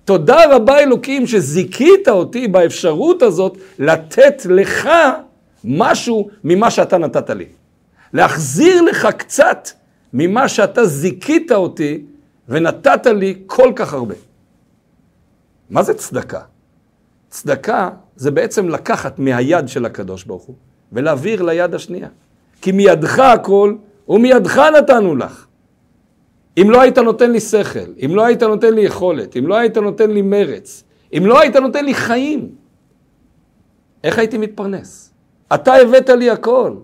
תודה 0.06 0.56
רבה 0.56 0.79
אלוקים 0.79 1.27
שזיכית 1.27 2.08
אותי 2.08 2.48
באפשרות 2.48 3.22
הזאת 3.22 3.58
לתת 3.79 4.46
לך 4.50 4.89
משהו 5.63 6.29
ממה 6.44 6.72
שאתה 6.72 6.98
נתת 6.98 7.29
לי. 7.29 7.46
להחזיר 8.13 8.82
לך 8.82 9.08
קצת 9.17 9.70
ממה 10.13 10.48
שאתה 10.48 10.86
זיכית 10.86 11.51
אותי 11.51 12.03
ונתת 12.50 13.06
לי 13.06 13.36
כל 13.46 13.72
כך 13.75 13.94
הרבה. 13.94 14.15
מה 15.70 15.84
זה 15.84 15.94
צדקה? 15.94 16.41
צדקה 17.29 17.89
זה 18.15 18.32
בעצם 18.32 18.70
לקחת 18.70 19.20
מהיד 19.20 19.67
של 19.67 19.86
הקדוש 19.86 20.24
ברוך 20.24 20.44
הוא 20.44 20.56
ולהעביר 20.91 21.41
ליד 21.41 21.75
השנייה. 21.75 22.08
כי 22.62 22.72
מידך 22.72 23.20
הכל 23.20 23.75
ומידך 24.09 24.57
נתנו 24.57 25.15
לך. 25.15 25.47
אם 26.61 26.69
לא 26.69 26.81
היית 26.81 26.97
נותן 26.97 27.31
לי 27.31 27.39
שכל, 27.39 27.91
אם 28.05 28.15
לא 28.15 28.25
היית 28.25 28.43
נותן 28.43 28.73
לי 28.73 28.81
יכולת, 28.81 29.37
אם 29.37 29.47
לא 29.47 29.55
היית 29.55 29.77
נותן 29.77 30.11
לי 30.11 30.21
מרץ, 30.21 30.83
אם 31.17 31.25
לא 31.25 31.39
היית 31.39 31.55
נותן 31.55 31.85
לי 31.85 31.93
חיים, 31.93 32.49
איך 34.03 34.17
הייתי 34.17 34.37
מתפרנס? 34.37 35.13
אתה 35.53 35.75
הבאת 35.75 36.09
לי 36.09 36.29
הכל. 36.29 36.75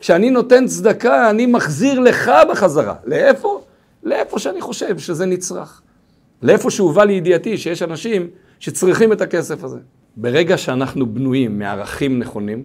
כשאני 0.00 0.30
נותן 0.30 0.66
צדקה, 0.66 1.30
אני 1.30 1.46
מחזיר 1.46 2.00
לך 2.00 2.30
בחזרה. 2.50 2.94
לאיפה? 3.04 3.60
לאיפה 4.02 4.38
שאני 4.38 4.60
חושב 4.60 4.98
שזה 4.98 5.26
נצרך. 5.26 5.82
לאיפה 6.42 6.70
שהובא 6.70 7.04
לידיעתי 7.04 7.58
שיש 7.58 7.82
אנשים 7.82 8.28
שצריכים 8.60 9.12
את 9.12 9.20
הכסף 9.20 9.64
הזה. 9.64 9.78
ברגע 10.16 10.58
שאנחנו 10.58 11.14
בנויים 11.14 11.58
מערכים 11.58 12.18
נכונים, 12.18 12.62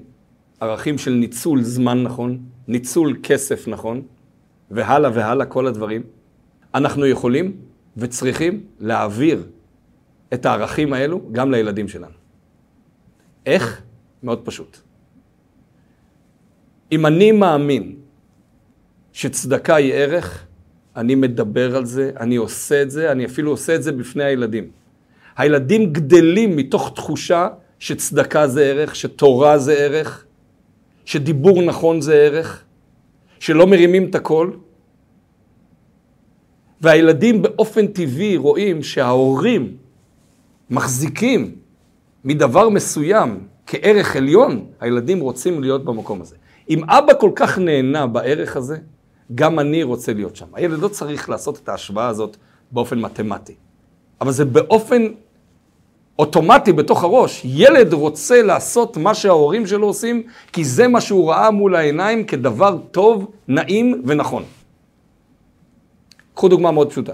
ערכים 0.59 0.97
של 0.97 1.11
ניצול 1.11 1.63
זמן 1.63 2.03
נכון, 2.03 2.39
ניצול 2.67 3.17
כסף 3.23 3.67
נכון, 3.67 4.01
והלאה 4.71 5.11
והלאה 5.13 5.45
כל 5.45 5.67
הדברים, 5.67 6.03
אנחנו 6.75 7.05
יכולים 7.05 7.57
וצריכים 7.97 8.63
להעביר 8.79 9.43
את 10.33 10.45
הערכים 10.45 10.93
האלו 10.93 11.21
גם 11.31 11.51
לילדים 11.51 11.87
שלנו. 11.87 12.13
איך? 13.45 13.81
מאוד 14.23 14.45
פשוט. 14.45 14.77
אם 16.91 17.05
אני 17.05 17.31
מאמין 17.31 17.95
שצדקה 19.13 19.75
היא 19.75 19.93
ערך, 19.93 20.45
אני 20.95 21.15
מדבר 21.15 21.75
על 21.75 21.85
זה, 21.85 22.11
אני 22.19 22.35
עושה 22.35 22.81
את 22.81 22.91
זה, 22.91 23.11
אני 23.11 23.25
אפילו 23.25 23.51
עושה 23.51 23.75
את 23.75 23.83
זה 23.83 23.91
בפני 23.91 24.23
הילדים. 24.23 24.71
הילדים 25.37 25.93
גדלים 25.93 26.55
מתוך 26.55 26.91
תחושה 26.95 27.47
שצדקה 27.79 28.47
זה 28.47 28.65
ערך, 28.65 28.95
שתורה 28.95 29.57
זה 29.57 29.73
ערך, 29.73 30.25
שדיבור 31.07 31.61
נכון 31.61 32.01
זה 32.01 32.15
ערך, 32.15 32.63
שלא 33.39 33.67
מרימים 33.67 34.09
את 34.09 34.15
הכל. 34.15 34.51
והילדים 36.81 37.41
באופן 37.41 37.87
טבעי 37.87 38.37
רואים 38.37 38.83
שההורים 38.83 39.77
מחזיקים 40.69 41.55
מדבר 42.23 42.69
מסוים 42.69 43.47
כערך 43.67 44.15
עליון, 44.15 44.65
הילדים 44.79 45.19
רוצים 45.19 45.61
להיות 45.61 45.85
במקום 45.85 46.21
הזה. 46.21 46.35
אם 46.69 46.89
אבא 46.89 47.13
כל 47.19 47.31
כך 47.35 47.57
נהנה 47.57 48.07
בערך 48.07 48.57
הזה, 48.57 48.77
גם 49.35 49.59
אני 49.59 49.83
רוצה 49.83 50.13
להיות 50.13 50.35
שם. 50.35 50.47
הילד 50.53 50.79
לא 50.79 50.87
צריך 50.87 51.29
לעשות 51.29 51.59
את 51.63 51.69
ההשוואה 51.69 52.07
הזאת 52.07 52.37
באופן 52.71 52.99
מתמטי, 52.99 53.55
אבל 54.21 54.31
זה 54.31 54.45
באופן 54.45 55.03
אוטומטי 56.19 56.73
בתוך 56.73 57.03
הראש. 57.03 57.41
ילד 57.45 57.93
רוצה 57.93 58.41
לעשות 58.41 58.97
מה 58.97 59.13
שההורים 59.13 59.67
שלו 59.67 59.87
עושים, 59.87 60.23
כי 60.53 60.65
זה 60.65 60.87
מה 60.87 61.01
שהוא 61.01 61.29
ראה 61.29 61.51
מול 61.51 61.75
העיניים 61.75 62.23
כדבר 62.23 62.77
טוב, 62.91 63.31
נעים 63.47 64.01
ונכון. 64.05 64.43
קחו 66.33 66.47
דוגמה 66.47 66.71
מאוד 66.71 66.89
פשוטה. 66.89 67.13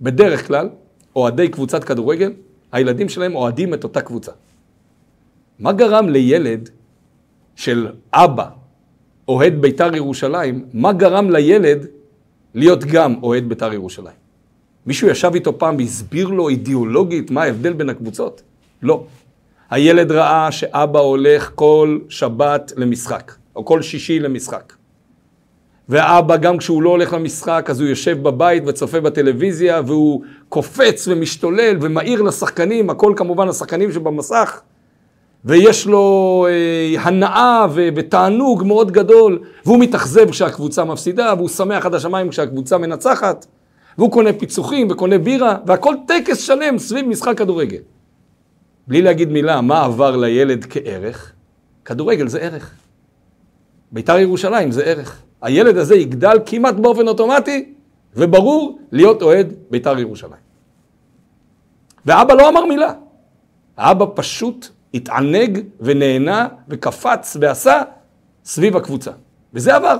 בדרך 0.00 0.46
כלל, 0.46 0.68
אוהדי 1.16 1.48
קבוצת 1.48 1.84
כדורגל, 1.84 2.32
הילדים 2.72 3.08
שלהם 3.08 3.34
אוהדים 3.34 3.74
את 3.74 3.84
אותה 3.84 4.00
קבוצה. 4.00 4.32
מה 5.58 5.72
גרם 5.72 6.08
לילד 6.08 6.68
של 7.56 7.88
אבא, 8.12 8.46
אוהד 9.28 9.54
בית"ר 9.60 9.96
ירושלים, 9.96 10.64
מה 10.72 10.92
גרם 10.92 11.30
לילד 11.30 11.86
להיות 12.54 12.84
גם 12.84 13.14
אוהד 13.22 13.48
בית"ר 13.48 13.72
ירושלים? 13.72 14.29
מישהו 14.86 15.08
ישב 15.08 15.30
איתו 15.34 15.58
פעם 15.58 15.76
והסביר 15.76 16.28
לו 16.28 16.48
אידיאולוגית 16.48 17.30
מה 17.30 17.42
ההבדל 17.42 17.72
בין 17.72 17.88
הקבוצות? 17.88 18.42
לא. 18.82 19.04
הילד 19.70 20.12
ראה 20.12 20.52
שאבא 20.52 20.98
הולך 21.00 21.50
כל 21.54 21.98
שבת 22.08 22.72
למשחק, 22.76 23.32
או 23.56 23.64
כל 23.64 23.82
שישי 23.82 24.20
למשחק. 24.20 24.72
ואבא, 25.88 26.36
גם 26.36 26.58
כשהוא 26.58 26.82
לא 26.82 26.90
הולך 26.90 27.12
למשחק, 27.12 27.66
אז 27.68 27.80
הוא 27.80 27.88
יושב 27.88 28.22
בבית 28.22 28.62
וצופה 28.66 29.00
בטלוויזיה, 29.00 29.80
והוא 29.86 30.22
קופץ 30.48 31.08
ומשתולל 31.08 31.76
ומעיר 31.80 32.22
לשחקנים, 32.22 32.90
הכל 32.90 33.12
כמובן 33.16 33.48
השחקנים 33.48 33.92
שבמסך, 33.92 34.60
ויש 35.44 35.86
לו 35.86 36.46
אה, 36.50 37.02
הנאה 37.02 37.66
ו- 37.70 37.88
ותענוג 37.96 38.64
מאוד 38.66 38.92
גדול, 38.92 39.38
והוא 39.64 39.78
מתאכזב 39.78 40.30
כשהקבוצה 40.30 40.84
מפסידה, 40.84 41.34
והוא 41.36 41.48
שמח 41.48 41.86
עד 41.86 41.94
השמיים 41.94 42.28
כשהקבוצה 42.28 42.78
מנצחת, 42.78 43.46
והוא 44.00 44.12
קונה 44.12 44.32
פיצוחים 44.32 44.90
וקונה 44.90 45.18
בירה, 45.18 45.56
והכל 45.66 45.94
טקס 46.06 46.40
שלם 46.40 46.78
סביב 46.78 47.06
משחק 47.06 47.38
כדורגל. 47.38 47.80
בלי 48.86 49.02
להגיד 49.02 49.28
מילה, 49.28 49.60
מה 49.60 49.84
עבר 49.84 50.16
לילד 50.16 50.66
כערך? 50.70 51.32
כדורגל 51.84 52.28
זה 52.28 52.38
ערך. 52.38 52.74
בית"ר 53.92 54.18
ירושלים 54.18 54.72
זה 54.72 54.84
ערך. 54.84 55.22
הילד 55.42 55.76
הזה 55.76 55.94
יגדל 55.94 56.38
כמעט 56.46 56.74
באופן 56.74 57.08
אוטומטי, 57.08 57.72
וברור, 58.16 58.78
להיות 58.92 59.22
אוהד 59.22 59.54
בית"ר 59.70 59.98
ירושלים. 59.98 60.42
ואבא 62.06 62.34
לא 62.34 62.48
אמר 62.48 62.64
מילה. 62.64 62.92
האבא 63.76 64.06
פשוט 64.14 64.68
התענג 64.94 65.60
ונהנה 65.80 66.48
וקפץ 66.68 67.36
ועשה 67.40 67.82
סביב 68.44 68.76
הקבוצה. 68.76 69.10
וזה 69.54 69.76
עבר. 69.76 69.96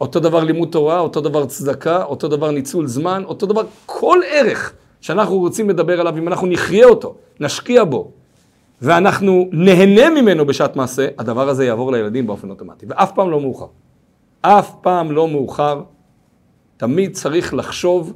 אותו 0.00 0.20
דבר 0.20 0.44
לימוד 0.44 0.68
תורה, 0.68 0.98
אותו 0.98 1.20
דבר 1.20 1.46
צדקה, 1.46 2.04
אותו 2.04 2.28
דבר 2.28 2.50
ניצול 2.50 2.86
זמן, 2.86 3.22
אותו 3.26 3.46
דבר 3.46 3.62
כל 3.86 4.18
ערך 4.30 4.72
שאנחנו 5.00 5.38
רוצים 5.38 5.70
לדבר 5.70 6.00
עליו, 6.00 6.18
אם 6.18 6.28
אנחנו 6.28 6.46
נחיה 6.46 6.86
אותו, 6.86 7.14
נשקיע 7.40 7.84
בו, 7.84 8.10
ואנחנו 8.82 9.48
נהנה 9.52 10.22
ממנו 10.22 10.46
בשעת 10.46 10.76
מעשה, 10.76 11.08
הדבר 11.18 11.48
הזה 11.48 11.64
יעבור 11.64 11.92
לילדים 11.92 12.26
באופן 12.26 12.50
אוטומטי. 12.50 12.86
ואף 12.88 13.12
פעם 13.12 13.30
לא 13.30 13.40
מאוחר. 13.40 13.66
אף 14.40 14.72
פעם 14.80 15.12
לא 15.12 15.28
מאוחר. 15.28 15.82
תמיד 16.76 17.12
צריך 17.12 17.54
לחשוב 17.54 18.12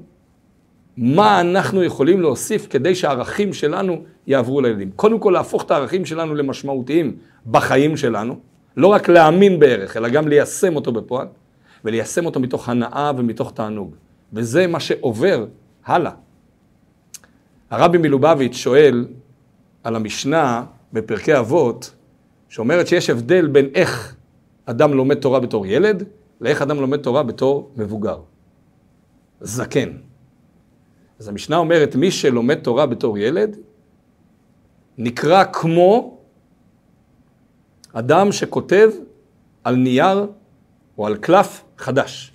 מה 0.96 1.40
אנחנו 1.40 1.85
יכולים 1.85 2.20
להוסיף 2.20 2.66
כדי 2.70 2.94
שהערכים 2.94 3.52
שלנו 3.52 4.02
יעברו 4.26 4.61
לילדים. 4.61 4.90
קודם 4.96 5.18
כל 5.18 5.30
להפוך 5.30 5.62
את 5.64 5.70
הערכים 5.70 6.04
שלנו 6.04 6.35
למשמעותיים 6.35 7.16
בחיים 7.50 7.96
שלנו, 7.96 8.37
לא 8.76 8.87
רק 8.87 9.09
להאמין 9.09 9.59
בערך, 9.59 9.96
אלא 9.96 10.09
גם 10.09 10.28
ליישם 10.28 10.76
אותו 10.76 10.92
בפועל, 10.92 11.26
וליישם 11.85 12.27
אותו 12.27 12.40
מתוך 12.40 12.68
הנאה 12.68 13.12
ומתוך 13.16 13.53
תענוג. 13.53 13.94
וזה 14.33 14.66
מה 14.66 14.81
שעובר 14.81 15.47
הלאה. 15.85 16.12
הרבי 17.70 17.99
מלובביץ' 17.99 18.57
שואל 18.57 19.07
על 19.83 19.97
המשנה 19.97 20.64
בפרקי 20.92 21.38
אבות, 21.38 21.94
שאומרת 22.49 22.87
שיש 22.87 23.11
הבדל 23.11 23.47
בין 23.47 23.66
איך 23.75 24.16
אדם 24.66 24.92
לומד 24.92 25.14
תורה 25.14 25.40
בתור 25.40 25.66
ילד, 25.66 26.05
לאיך 26.40 26.62
אדם 26.62 26.77
לומד 26.77 26.99
תורה 26.99 27.23
בתור 27.23 27.70
מבוגר. 27.77 28.18
זקן. 29.40 29.88
אז 31.18 31.29
המשנה 31.29 31.57
אומרת, 31.57 31.97
מי 31.97 32.11
שלומד 32.11 32.55
תורה 32.55 32.87
בתור 32.87 33.18
ילד, 33.18 33.57
נקרא 34.99 35.44
כמו 35.53 36.18
אדם 37.92 38.33
שכותב 38.33 38.90
על 39.64 39.77
נייר 39.77 40.27
או 40.99 41.07
על 41.07 41.16
קלף 41.16 41.63
חדש. 41.78 42.32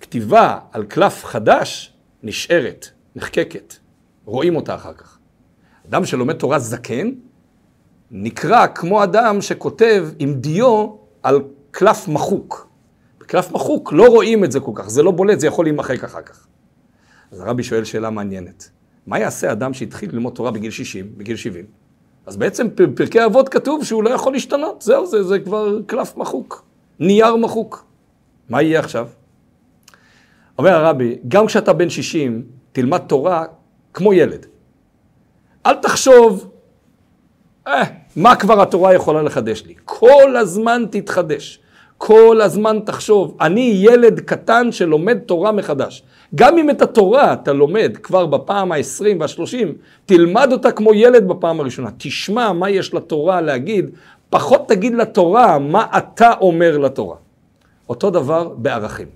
כתיבה 0.00 0.58
על 0.72 0.84
קלף 0.84 1.24
חדש 1.24 1.92
נשארת, 2.22 2.88
נחקקת, 3.16 3.74
רואים 4.24 4.56
אותה 4.56 4.74
אחר 4.74 4.92
כך. 4.92 5.18
אדם 5.88 6.04
שלומד 6.04 6.34
תורה 6.34 6.58
זקן, 6.58 7.10
נקרא 8.10 8.66
כמו 8.74 9.04
אדם 9.04 9.42
שכותב 9.42 10.08
עם 10.18 10.34
דיו 10.34 10.90
על 11.22 11.40
קלף 11.70 12.08
מחוק. 12.08 12.68
בקלף 13.20 13.52
מחוק 13.52 13.92
לא 13.92 14.06
רואים 14.06 14.44
את 14.44 14.52
זה 14.52 14.60
כל 14.60 14.72
כך, 14.74 14.88
זה 14.88 15.02
לא 15.02 15.10
בולט, 15.10 15.40
זה 15.40 15.46
יכול 15.46 15.64
להימחק 15.64 16.04
אחר 16.04 16.22
כך. 16.22 16.46
אז 17.32 17.40
הרבי 17.40 17.62
שואל 17.62 17.84
שאלה 17.84 18.10
מעניינת. 18.10 18.70
מה 19.06 19.18
יעשה 19.18 19.52
אדם 19.52 19.74
שהתחיל 19.74 20.10
ללמוד 20.12 20.32
תורה 20.32 20.50
בגיל 20.50 20.70
60, 20.70 21.12
בגיל 21.16 21.36
70? 21.36 21.64
אז 22.26 22.36
בעצם 22.36 22.68
בפרקי 22.74 23.24
אבות 23.24 23.48
כתוב 23.48 23.84
שהוא 23.84 24.02
לא 24.02 24.10
יכול 24.10 24.32
להשתנות, 24.32 24.82
זהו, 24.82 25.06
זה, 25.06 25.22
זה 25.22 25.38
כבר 25.38 25.80
קלף 25.86 26.16
מחוק, 26.16 26.64
נייר 27.06 27.36
מחוק. 27.36 27.84
מה 28.48 28.62
יהיה 28.62 28.80
עכשיו? 28.80 29.08
אומר 30.58 30.70
הרבי, 30.70 31.18
גם 31.28 31.46
כשאתה 31.46 31.72
בן 31.72 31.90
60, 31.90 32.42
תלמד 32.72 32.98
תורה 32.98 33.44
כמו 33.94 34.12
ילד. 34.12 34.46
אל 35.66 35.74
תחשוב, 35.74 36.50
אה, 37.66 37.82
מה 38.16 38.36
כבר 38.36 38.62
התורה 38.62 38.94
יכולה 38.94 39.22
לחדש 39.22 39.62
לי? 39.66 39.74
כל 39.84 40.36
הזמן 40.36 40.84
תתחדש. 40.90 41.60
כל 41.98 42.40
הזמן 42.40 42.78
תחשוב, 42.84 43.36
אני 43.40 43.80
ילד 43.82 44.20
קטן 44.20 44.72
שלומד 44.72 45.18
תורה 45.18 45.52
מחדש. 45.52 46.02
גם 46.34 46.58
אם 46.58 46.70
את 46.70 46.82
התורה 46.82 47.32
אתה 47.32 47.52
לומד 47.52 47.96
כבר 48.02 48.26
בפעם 48.26 48.72
ה-20 48.72 49.04
וה-30, 49.20 49.66
תלמד 50.06 50.52
אותה 50.52 50.70
כמו 50.70 50.94
ילד 50.94 51.28
בפעם 51.28 51.60
הראשונה. 51.60 51.90
תשמע 51.98 52.52
מה 52.52 52.70
יש 52.70 52.94
לתורה 52.94 53.40
להגיד, 53.40 53.90
פחות 54.30 54.68
תגיד 54.68 54.94
לתורה 54.94 55.58
מה 55.58 55.86
אתה 55.98 56.32
אומר 56.40 56.78
לתורה. 56.78 57.16
אותו 57.88 58.10
דבר 58.10 58.48
בערכים. 58.48 59.06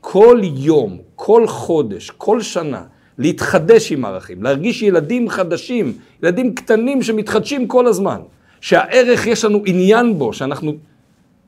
כל 0.00 0.40
יום, 0.42 0.98
כל 1.14 1.46
חודש, 1.46 2.10
כל 2.10 2.40
שנה, 2.40 2.82
להתחדש 3.18 3.92
עם 3.92 4.04
ערכים, 4.04 4.42
להרגיש 4.42 4.82
ילדים 4.82 5.28
חדשים, 5.28 5.92
ילדים 6.22 6.54
קטנים 6.54 7.02
שמתחדשים 7.02 7.68
כל 7.68 7.86
הזמן, 7.86 8.20
שהערך 8.60 9.26
יש 9.26 9.44
לנו 9.44 9.62
עניין 9.66 10.18
בו, 10.18 10.32
שאנחנו 10.32 10.72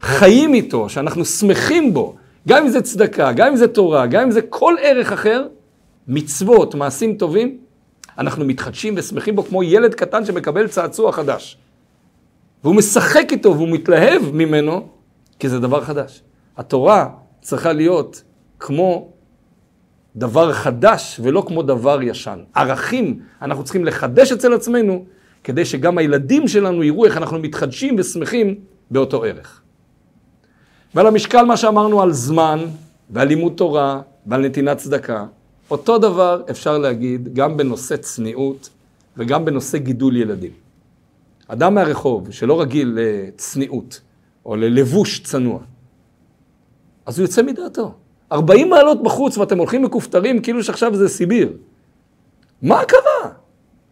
חיים 0.01 0.55
איתו, 0.55 0.89
שאנחנו 0.89 1.25
שמחים 1.25 1.95
בו, 1.95 2.15
גם 2.49 2.63
אם 2.63 2.69
זה 2.69 2.83
צדקה, 2.83 3.33
גם 3.33 3.49
אם 3.49 3.57
זה 3.57 3.69
תורה, 3.69 4.07
גם 4.07 4.23
אם 4.23 4.31
זה 4.31 4.43
כל 4.43 4.75
ערך 4.81 5.13
אחר, 5.13 5.47
מצוות, 6.09 6.75
מעשים 6.75 7.15
טובים, 7.15 7.59
אנחנו 8.19 8.45
מתחדשים 8.45 8.95
ושמחים 8.97 9.37
בו 9.37 9.43
כמו 9.43 9.63
ילד 9.63 9.95
קטן 9.95 10.25
שמקבל 10.25 10.69
צעצוע 10.69 11.13
חדש. 11.13 11.57
והוא 12.65 12.75
משחק 12.75 13.27
איתו 13.31 13.55
והוא 13.55 13.69
מתלהב 13.69 14.23
ממנו, 14.33 14.89
כי 15.39 15.49
זה 15.49 15.61
דבר 15.61 15.85
חדש. 15.85 16.23
התורה 16.57 17.09
צריכה 17.41 17.73
להיות 17.73 18.23
כמו 18.61 19.09
דבר 20.17 20.53
חדש 20.53 21.21
ולא 21.23 21.45
כמו 21.47 21.63
דבר 21.63 22.03
ישן. 22.03 22.39
ערכים 22.55 23.21
אנחנו 23.43 23.65
צריכים 23.65 23.85
לחדש 23.85 24.33
אצל 24.33 24.55
עצמנו, 24.55 25.05
כדי 25.45 25.65
שגם 25.65 25.99
הילדים 25.99 26.49
שלנו 26.49 26.85
יראו 26.85 27.05
איך 27.05 27.17
אנחנו 27.17 27.39
מתחדשים 27.39 27.97
ושמחים 27.99 28.55
באותו 28.91 29.25
ערך. 29.25 29.61
ועל 30.95 31.07
המשקל 31.07 31.45
מה 31.45 31.57
שאמרנו 31.57 32.03
על 32.03 32.13
זמן 32.13 32.65
ועל 33.11 33.29
לימוד 33.29 33.53
תורה 33.57 34.01
ועל 34.27 34.41
נתינת 34.47 34.77
צדקה, 34.77 35.27
אותו 35.71 35.99
דבר 35.99 36.43
אפשר 36.51 36.79
להגיד 36.79 37.35
גם 37.35 37.57
בנושא 37.57 37.97
צניעות 37.97 38.69
וגם 39.17 39.45
בנושא 39.45 39.79
גידול 39.79 40.17
ילדים. 40.17 40.66
אדם 41.49 41.75
מהרחוב 41.75 42.31
שלא 42.31 42.61
רגיל 42.61 42.99
לצניעות 43.01 44.01
או 44.45 44.57
ללבוש 44.57 45.21
צנוע, 45.21 45.59
אז 47.07 47.19
הוא 47.19 47.25
יוצא 47.25 47.43
מדעתו. 47.43 47.95
40 48.33 48.71
מעלות 48.71 49.03
בחוץ 49.03 49.39
ואתם 49.39 49.59
הולכים 49.59 49.83
מכופתרים 49.83 50.43
כאילו 50.43 50.65
שעכשיו 50.65 50.95
זה 50.95 51.09
סיביר. 51.09 51.53
מה 52.63 52.85
קרה? 52.85 53.31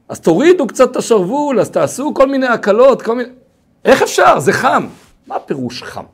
אז 0.09 0.21
תורידו 0.21 0.67
קצת 0.67 0.91
את 0.91 0.97
השרוול, 0.97 1.61
אז 1.61 1.71
תעשו 1.71 2.15
כל 2.15 2.29
מיני 2.29 2.47
הקלות, 2.47 3.03
כל 3.03 3.17
מיני... 3.17 3.31
איך 3.85 4.03
אפשר? 4.03 4.41
זה 4.41 4.53
חם. 4.53 4.87
מה 5.27 5.39
פירוש 5.39 5.83
חם? 5.83 6.05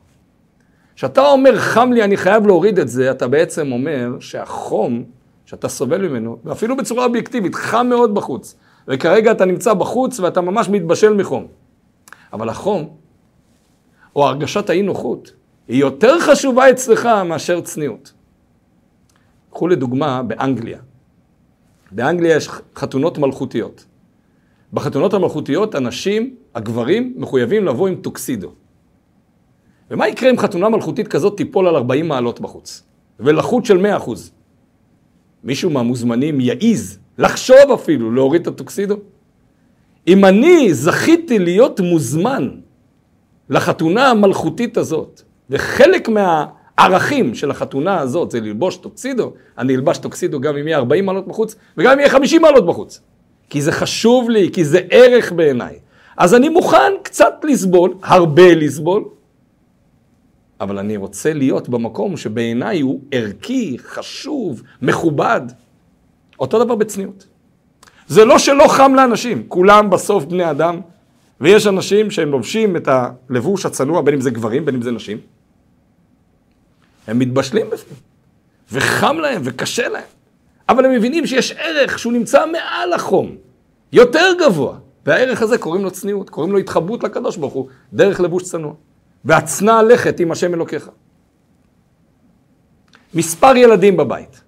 כשאתה 0.95 1.21
אומר 1.21 1.59
חם 1.59 1.91
לי, 1.93 2.03
אני 2.03 2.17
חייב 2.17 2.47
להוריד 2.47 2.79
את 2.79 2.87
זה, 2.87 3.11
אתה 3.11 3.27
בעצם 3.27 3.71
אומר 3.71 4.19
שהחום 4.19 5.03
שאתה 5.45 5.69
סובל 5.69 6.07
ממנו, 6.07 6.37
ואפילו 6.43 6.77
בצורה 6.77 7.05
אובייקטיבית, 7.05 7.55
חם 7.55 7.87
מאוד 7.89 8.13
בחוץ. 8.13 8.55
וכרגע 8.87 9.31
אתה 9.31 9.45
נמצא 9.45 9.73
בחוץ 9.73 10.19
ואתה 10.19 10.41
ממש 10.41 10.69
מתבשל 10.69 11.13
מחום. 11.13 11.47
אבל 12.33 12.49
החום, 12.49 12.89
או 14.15 14.27
הרגשת 14.27 14.69
האי 14.69 14.81
נוחות, 14.81 15.33
היא 15.67 15.79
יותר 15.79 16.19
חשובה 16.19 16.69
אצלך 16.69 17.05
מאשר 17.05 17.61
צניעות. 17.61 18.13
קחו 19.51 19.67
לדוגמה 19.67 20.23
באנגליה. 20.23 20.79
באנגליה 21.91 22.35
יש 22.35 22.49
חתונות 22.75 23.17
מלכותיות. 23.17 23.85
בחתונות 24.73 25.13
המלכותיות 25.13 25.75
אנשים, 25.75 26.35
הגברים, 26.55 27.13
מחויבים 27.17 27.65
לבוא 27.65 27.87
עם 27.87 27.95
טוקסידו. 27.95 28.51
ומה 29.91 30.07
יקרה 30.07 30.29
אם 30.29 30.37
חתונה 30.37 30.69
מלכותית 30.69 31.07
כזאת 31.07 31.37
תיפול 31.37 31.67
על 31.67 31.75
40 31.75 32.07
מעלות 32.07 32.39
בחוץ? 32.39 32.83
ולחות 33.19 33.65
של 33.65 33.85
100%. 33.97 34.09
מישהו 35.43 35.69
מהמוזמנים 35.69 36.41
יעיז, 36.41 36.99
לחשוב 37.21 37.71
אפילו, 37.73 38.11
להוריד 38.11 38.41
את 38.41 38.47
הטוקסידו? 38.47 38.95
אם 40.07 40.25
אני 40.25 40.73
זכיתי 40.73 41.39
להיות 41.39 41.79
מוזמן 41.79 42.49
לחתונה 43.49 44.09
המלכותית 44.09 44.77
הזאת, 44.77 45.21
וחלק 45.49 46.09
מהערכים 46.09 47.35
של 47.35 47.51
החתונה 47.51 47.99
הזאת 47.99 48.31
זה 48.31 48.39
ללבוש 48.41 48.77
טוקסידו, 48.77 49.33
אני 49.57 49.75
אלבש 49.75 49.97
טוקסידו 49.97 50.39
גם 50.39 50.57
אם 50.57 50.67
יהיה 50.67 50.77
40 50.77 51.05
מעלות 51.05 51.27
בחוץ, 51.27 51.55
וגם 51.77 51.91
אם 51.91 51.99
יהיה 51.99 52.09
50 52.09 52.41
מעלות 52.41 52.65
בחוץ. 52.65 53.01
כי 53.49 53.61
זה 53.61 53.71
חשוב 53.71 54.29
לי, 54.29 54.49
כי 54.53 54.65
זה 54.65 54.79
ערך 54.89 55.31
בעיניי. 55.31 55.79
אז 56.17 56.35
אני 56.35 56.49
מוכן 56.49 56.93
קצת 57.03 57.33
לסבול, 57.43 57.93
הרבה 58.03 58.55
לסבול, 58.55 59.03
אבל 60.61 60.79
אני 60.79 60.97
רוצה 60.97 61.33
להיות 61.33 61.69
במקום 61.69 62.17
שבעיניי 62.17 62.81
הוא 62.81 62.99
ערכי, 63.11 63.77
חשוב, 63.79 64.61
מכובד. 64.81 65.41
אותו 66.41 66.63
דבר 66.63 66.75
בצניעות. 66.75 67.27
זה 68.07 68.25
לא 68.25 68.39
שלא 68.39 68.67
חם 68.67 68.95
לאנשים, 68.95 69.43
כולם 69.47 69.89
בסוף 69.89 70.25
בני 70.25 70.51
אדם, 70.51 70.79
ויש 71.41 71.67
אנשים 71.67 72.11
שהם 72.11 72.31
לובשים 72.31 72.75
את 72.75 72.87
הלבוש 72.87 73.65
הצנוע, 73.65 74.01
בין 74.01 74.13
אם 74.13 74.21
זה 74.21 74.31
גברים, 74.31 74.65
בין 74.65 74.75
אם 74.75 74.81
זה 74.81 74.91
נשים. 74.91 75.17
הם 77.07 77.19
מתבשלים 77.19 77.69
בפנים, 77.69 77.99
וחם 78.71 79.17
להם 79.17 79.41
וקשה 79.45 79.89
להם, 79.89 80.03
אבל 80.69 80.85
הם 80.85 80.91
מבינים 80.91 81.27
שיש 81.27 81.51
ערך 81.51 81.99
שהוא 81.99 82.13
נמצא 82.13 82.45
מעל 82.45 82.93
החום, 82.93 83.35
יותר 83.91 84.25
גבוה, 84.45 84.77
והערך 85.05 85.41
הזה 85.41 85.57
קוראים 85.57 85.83
לו 85.83 85.91
צניעות, 85.91 86.29
קוראים 86.29 86.51
לו 86.51 86.57
התחברות 86.57 87.03
לקדוש 87.03 87.37
ברוך 87.37 87.53
הוא, 87.53 87.67
דרך 87.93 88.19
לבוש 88.19 88.43
צנוע. 88.43 88.73
והצנע 89.25 89.83
לכת 89.83 90.19
עם 90.19 90.31
השם 90.31 90.53
אלוקיך. 90.53 90.89
מספר 93.13 93.55
ילדים 93.55 93.97
בבית. 93.97 94.41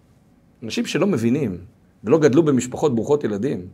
אנשים 0.64 0.86
שלא 0.86 1.08
מבינים 1.08 1.73
ולא 2.04 2.18
גדלו 2.18 2.44
במשפחות 2.44 2.96
ברוכות 2.96 3.24
ילדים, 3.24 3.68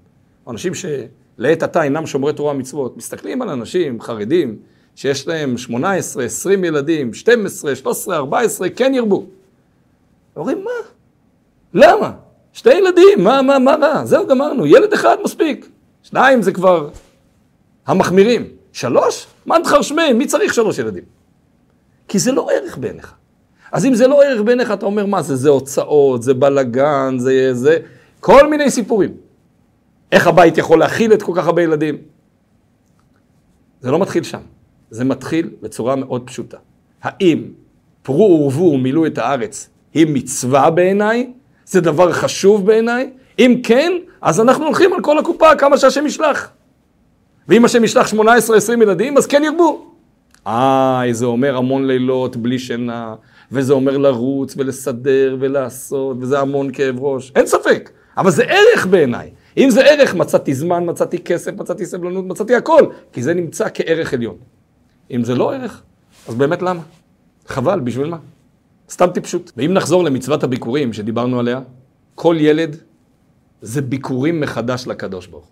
או 0.45 0.51
אנשים 0.51 0.73
שלעת 0.73 1.63
עתה 1.63 1.83
אינם 1.83 2.05
שומרי 2.05 2.33
תורה 2.33 2.53
ומצוות, 2.53 2.97
מסתכלים 2.97 3.41
על 3.41 3.49
אנשים 3.49 4.01
חרדים 4.01 4.57
שיש 4.95 5.27
להם 5.27 5.57
18, 5.57 6.23
20 6.23 6.63
ילדים, 6.63 7.13
12, 7.13 7.75
13, 7.75 8.15
14, 8.15 8.69
כן 8.69 8.93
ירבו. 8.93 9.25
אומרים, 10.35 10.63
מה? 10.63 10.71
למה? 11.73 12.11
שתי 12.53 12.73
ילדים, 12.73 13.23
מה, 13.23 13.41
מה, 13.41 13.59
מה 13.59 13.75
רע? 13.81 14.05
זהו, 14.05 14.27
גמרנו. 14.27 14.65
ילד 14.65 14.93
אחד 14.93 15.17
מספיק. 15.23 15.69
שניים 16.03 16.41
זה 16.41 16.51
כבר 16.51 16.89
המחמירים. 17.87 18.47
שלוש? 18.71 19.27
מן 19.45 19.61
תחרשמי, 19.63 20.13
מי 20.13 20.27
צריך 20.27 20.53
שלוש 20.53 20.79
ילדים? 20.79 21.03
כי 22.07 22.19
זה 22.19 22.31
לא 22.31 22.47
ערך 22.51 22.77
בעיניך. 22.77 23.13
אז 23.71 23.85
אם 23.85 23.95
זה 23.95 24.07
לא 24.07 24.23
ערך 24.23 24.41
בעיניך, 24.41 24.71
אתה 24.71 24.85
אומר, 24.85 25.05
מה 25.05 25.21
זה? 25.21 25.35
זה 25.35 25.49
הוצאות, 25.49 26.23
זה 26.23 26.33
בלגן, 26.33 27.15
זה 27.17 27.53
זה, 27.53 27.77
כל 28.19 28.49
מיני 28.49 28.71
סיפורים. 28.71 29.11
איך 30.11 30.27
הבית 30.27 30.57
יכול 30.57 30.79
להכיל 30.79 31.13
את 31.13 31.23
כל 31.23 31.31
כך 31.35 31.45
הרבה 31.45 31.61
ילדים? 31.61 31.97
זה 33.81 33.91
לא 33.91 33.99
מתחיל 33.99 34.23
שם. 34.23 34.39
זה 34.89 35.05
מתחיל 35.05 35.49
בצורה 35.61 35.95
מאוד 35.95 36.27
פשוטה. 36.27 36.57
האם 37.01 37.43
פרו 38.03 38.39
ורבו 38.41 38.63
ומילאו 38.63 39.05
את 39.05 39.17
הארץ 39.17 39.69
היא 39.93 40.07
מצווה 40.09 40.69
בעיניי? 40.69 41.33
זה 41.65 41.81
דבר 41.81 42.11
חשוב 42.11 42.65
בעיניי? 42.65 43.09
אם 43.39 43.61
כן, 43.63 43.91
אז 44.21 44.39
אנחנו 44.39 44.65
הולכים 44.65 44.93
על 44.93 45.01
כל 45.01 45.17
הקופה 45.17 45.55
כמה 45.55 45.77
שהשם 45.77 46.05
ישלח. 46.05 46.51
ואם 47.47 47.65
השם 47.65 47.83
ישלח 47.83 48.13
18-20 48.13 48.17
ילדים, 48.81 49.17
אז 49.17 49.27
כן 49.27 49.41
ירבו. 49.45 49.91
איי, 50.45 51.13
זה 51.13 51.25
אומר 51.25 51.57
המון 51.57 51.87
לילות 51.87 52.37
בלי 52.37 52.59
שינה, 52.59 53.15
וזה 53.51 53.73
אומר 53.73 53.97
לרוץ 53.97 54.53
ולסדר 54.57 55.37
ולעשות, 55.39 56.17
וזה 56.19 56.39
המון 56.39 56.71
כאב 56.73 56.99
ראש. 56.99 57.31
אין 57.35 57.45
ספק, 57.45 57.89
אבל 58.19 58.31
זה 58.31 58.43
ערך 58.43 58.85
בעיניי. 58.85 59.29
אם 59.57 59.69
זה 59.69 59.81
ערך, 59.81 60.15
מצאתי 60.15 60.53
זמן, 60.53 60.89
מצאתי 60.89 61.19
כסף, 61.19 61.51
מצאתי 61.53 61.85
סבלנות, 61.85 62.25
מצאתי 62.25 62.55
הכל, 62.55 62.85
כי 63.13 63.23
זה 63.23 63.33
נמצא 63.33 63.67
כערך 63.73 64.13
עליון. 64.13 64.35
אם 65.11 65.23
זה 65.23 65.35
לא 65.35 65.53
ערך, 65.53 65.81
אז 66.27 66.35
באמת 66.35 66.61
למה? 66.61 66.81
חבל, 67.47 67.79
בשביל 67.79 68.07
מה? 68.07 68.17
סתם 68.89 69.07
טיפשות. 69.13 69.51
ואם 69.57 69.73
נחזור 69.73 70.03
למצוות 70.03 70.43
הביקורים 70.43 70.93
שדיברנו 70.93 71.39
עליה, 71.39 71.61
כל 72.15 72.35
ילד 72.39 72.77
זה 73.61 73.81
ביקורים 73.81 74.39
מחדש 74.39 74.87
לקדוש 74.87 75.27
ברוך. 75.27 75.47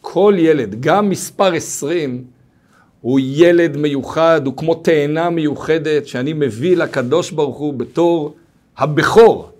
כל 0.00 0.34
ילד, 0.38 0.80
גם 0.80 1.08
מספר 1.08 1.52
20, 1.54 2.24
הוא 3.00 3.20
ילד 3.22 3.76
מיוחד, 3.76 4.40
הוא 4.46 4.56
כמו 4.56 4.74
תאנה 4.74 5.30
מיוחדת 5.30 6.06
שאני 6.06 6.32
מביא 6.32 6.76
לקדוש 6.76 7.30
ברוך 7.30 7.56
הוא 7.56 7.74
בתור 7.74 8.34
הבכור, 8.78 9.50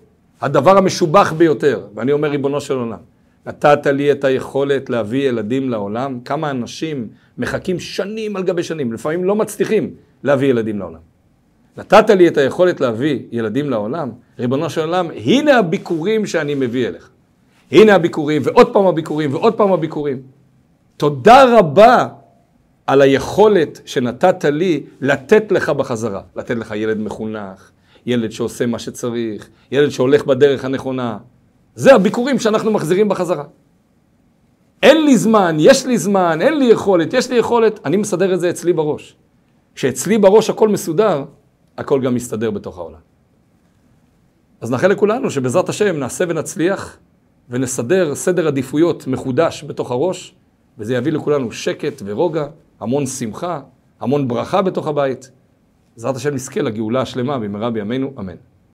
הדבר 0.41 0.77
המשובח 0.77 1.33
ביותר. 1.37 1.81
ואני 1.95 2.11
אומר, 2.11 2.29
ריבונו 2.29 2.61
של 2.61 2.73
עולם, 2.73 2.97
נתת 3.45 3.87
לי 3.87 4.11
את 4.11 4.23
היכולת 4.23 4.89
להביא 4.89 5.29
ילדים 5.29 5.69
לעולם, 5.69 6.19
כמה 6.25 6.49
אנשים 6.49 7.07
מחכים 7.37 7.79
שנים 7.79 8.35
על 8.35 8.43
גבי 8.43 8.63
שנים, 8.63 8.93
לפעמים 8.93 9.23
לא 9.23 9.35
מצליחים 9.35 9.93
להביא 10.23 10.47
ילדים 10.49 10.79
לעולם. 10.79 10.99
נתת 11.77 12.09
לי 12.09 12.27
את 12.27 12.37
היכולת 12.37 12.81
להביא 12.81 13.19
ילדים 13.31 13.69
לעולם, 13.69 14.11
ריבונו 14.39 14.69
של 14.69 14.81
עולם, 14.81 15.07
הנה 15.15 15.57
הביקורים 15.57 16.25
שאני 16.25 16.55
מביא 16.55 16.87
אליך. 16.87 17.09
הנה 17.71 17.95
הביקורים, 17.95 18.41
ועוד 18.45 18.73
פעם 18.73 18.87
הביקורים, 18.87 19.33
ועוד 19.33 19.53
פעם 19.53 19.71
הביקורים. 19.71 20.21
תודה 20.97 21.59
רבה 21.59 22.07
על 22.87 23.01
היכולת 23.01 23.81
שנתת 23.85 24.45
לי 24.45 24.83
לתת 25.01 25.51
לך 25.51 25.69
בחזרה. 25.69 26.21
לתת 26.35 26.55
לך 26.55 26.73
ילד 26.75 26.99
מחונך, 26.99 27.71
ילד 28.05 28.31
שעושה 28.31 28.65
מה 28.65 28.79
שצריך, 28.79 29.49
ילד 29.71 29.89
שהולך 29.89 30.25
בדרך 30.25 30.65
הנכונה. 30.65 31.17
זה 31.75 31.95
הביקורים 31.95 32.39
שאנחנו 32.39 32.71
מחזירים 32.71 33.09
בחזרה. 33.09 33.43
אין 34.83 35.05
לי 35.05 35.17
זמן, 35.17 35.57
יש 35.59 35.85
לי 35.85 35.97
זמן, 35.97 36.39
אין 36.41 36.59
לי 36.59 36.65
יכולת, 36.65 37.13
יש 37.13 37.29
לי 37.29 37.37
יכולת, 37.37 37.79
אני 37.85 37.97
מסדר 37.97 38.33
את 38.33 38.39
זה 38.39 38.49
אצלי 38.49 38.73
בראש. 38.73 39.15
כשאצלי 39.75 40.17
בראש 40.17 40.49
הכל 40.49 40.69
מסודר, 40.69 41.23
הכל 41.77 42.01
גם 42.01 42.15
מסתדר 42.15 42.51
בתוך 42.51 42.77
העולם. 42.77 42.99
אז 44.61 44.71
נאחל 44.71 44.87
לכולנו 44.87 45.31
שבעזרת 45.31 45.69
השם 45.69 45.97
נעשה 45.97 46.25
ונצליח 46.27 46.97
ונסדר 47.49 48.15
סדר 48.15 48.47
עדיפויות 48.47 49.07
מחודש 49.07 49.63
בתוך 49.67 49.91
הראש, 49.91 50.35
וזה 50.77 50.95
יביא 50.95 51.11
לכולנו 51.11 51.51
שקט 51.51 52.01
ורוגע, 52.05 52.45
המון 52.79 53.05
שמחה, 53.05 53.61
המון 53.99 54.27
ברכה 54.27 54.61
בתוך 54.61 54.87
הבית. 54.87 55.31
בעזרת 55.95 56.15
השם 56.15 56.33
נזכה 56.33 56.61
לגאולה 56.61 57.01
השלמה 57.01 57.39
במהרה 57.39 57.71
בימינו, 57.71 58.13
אמן. 58.19 58.35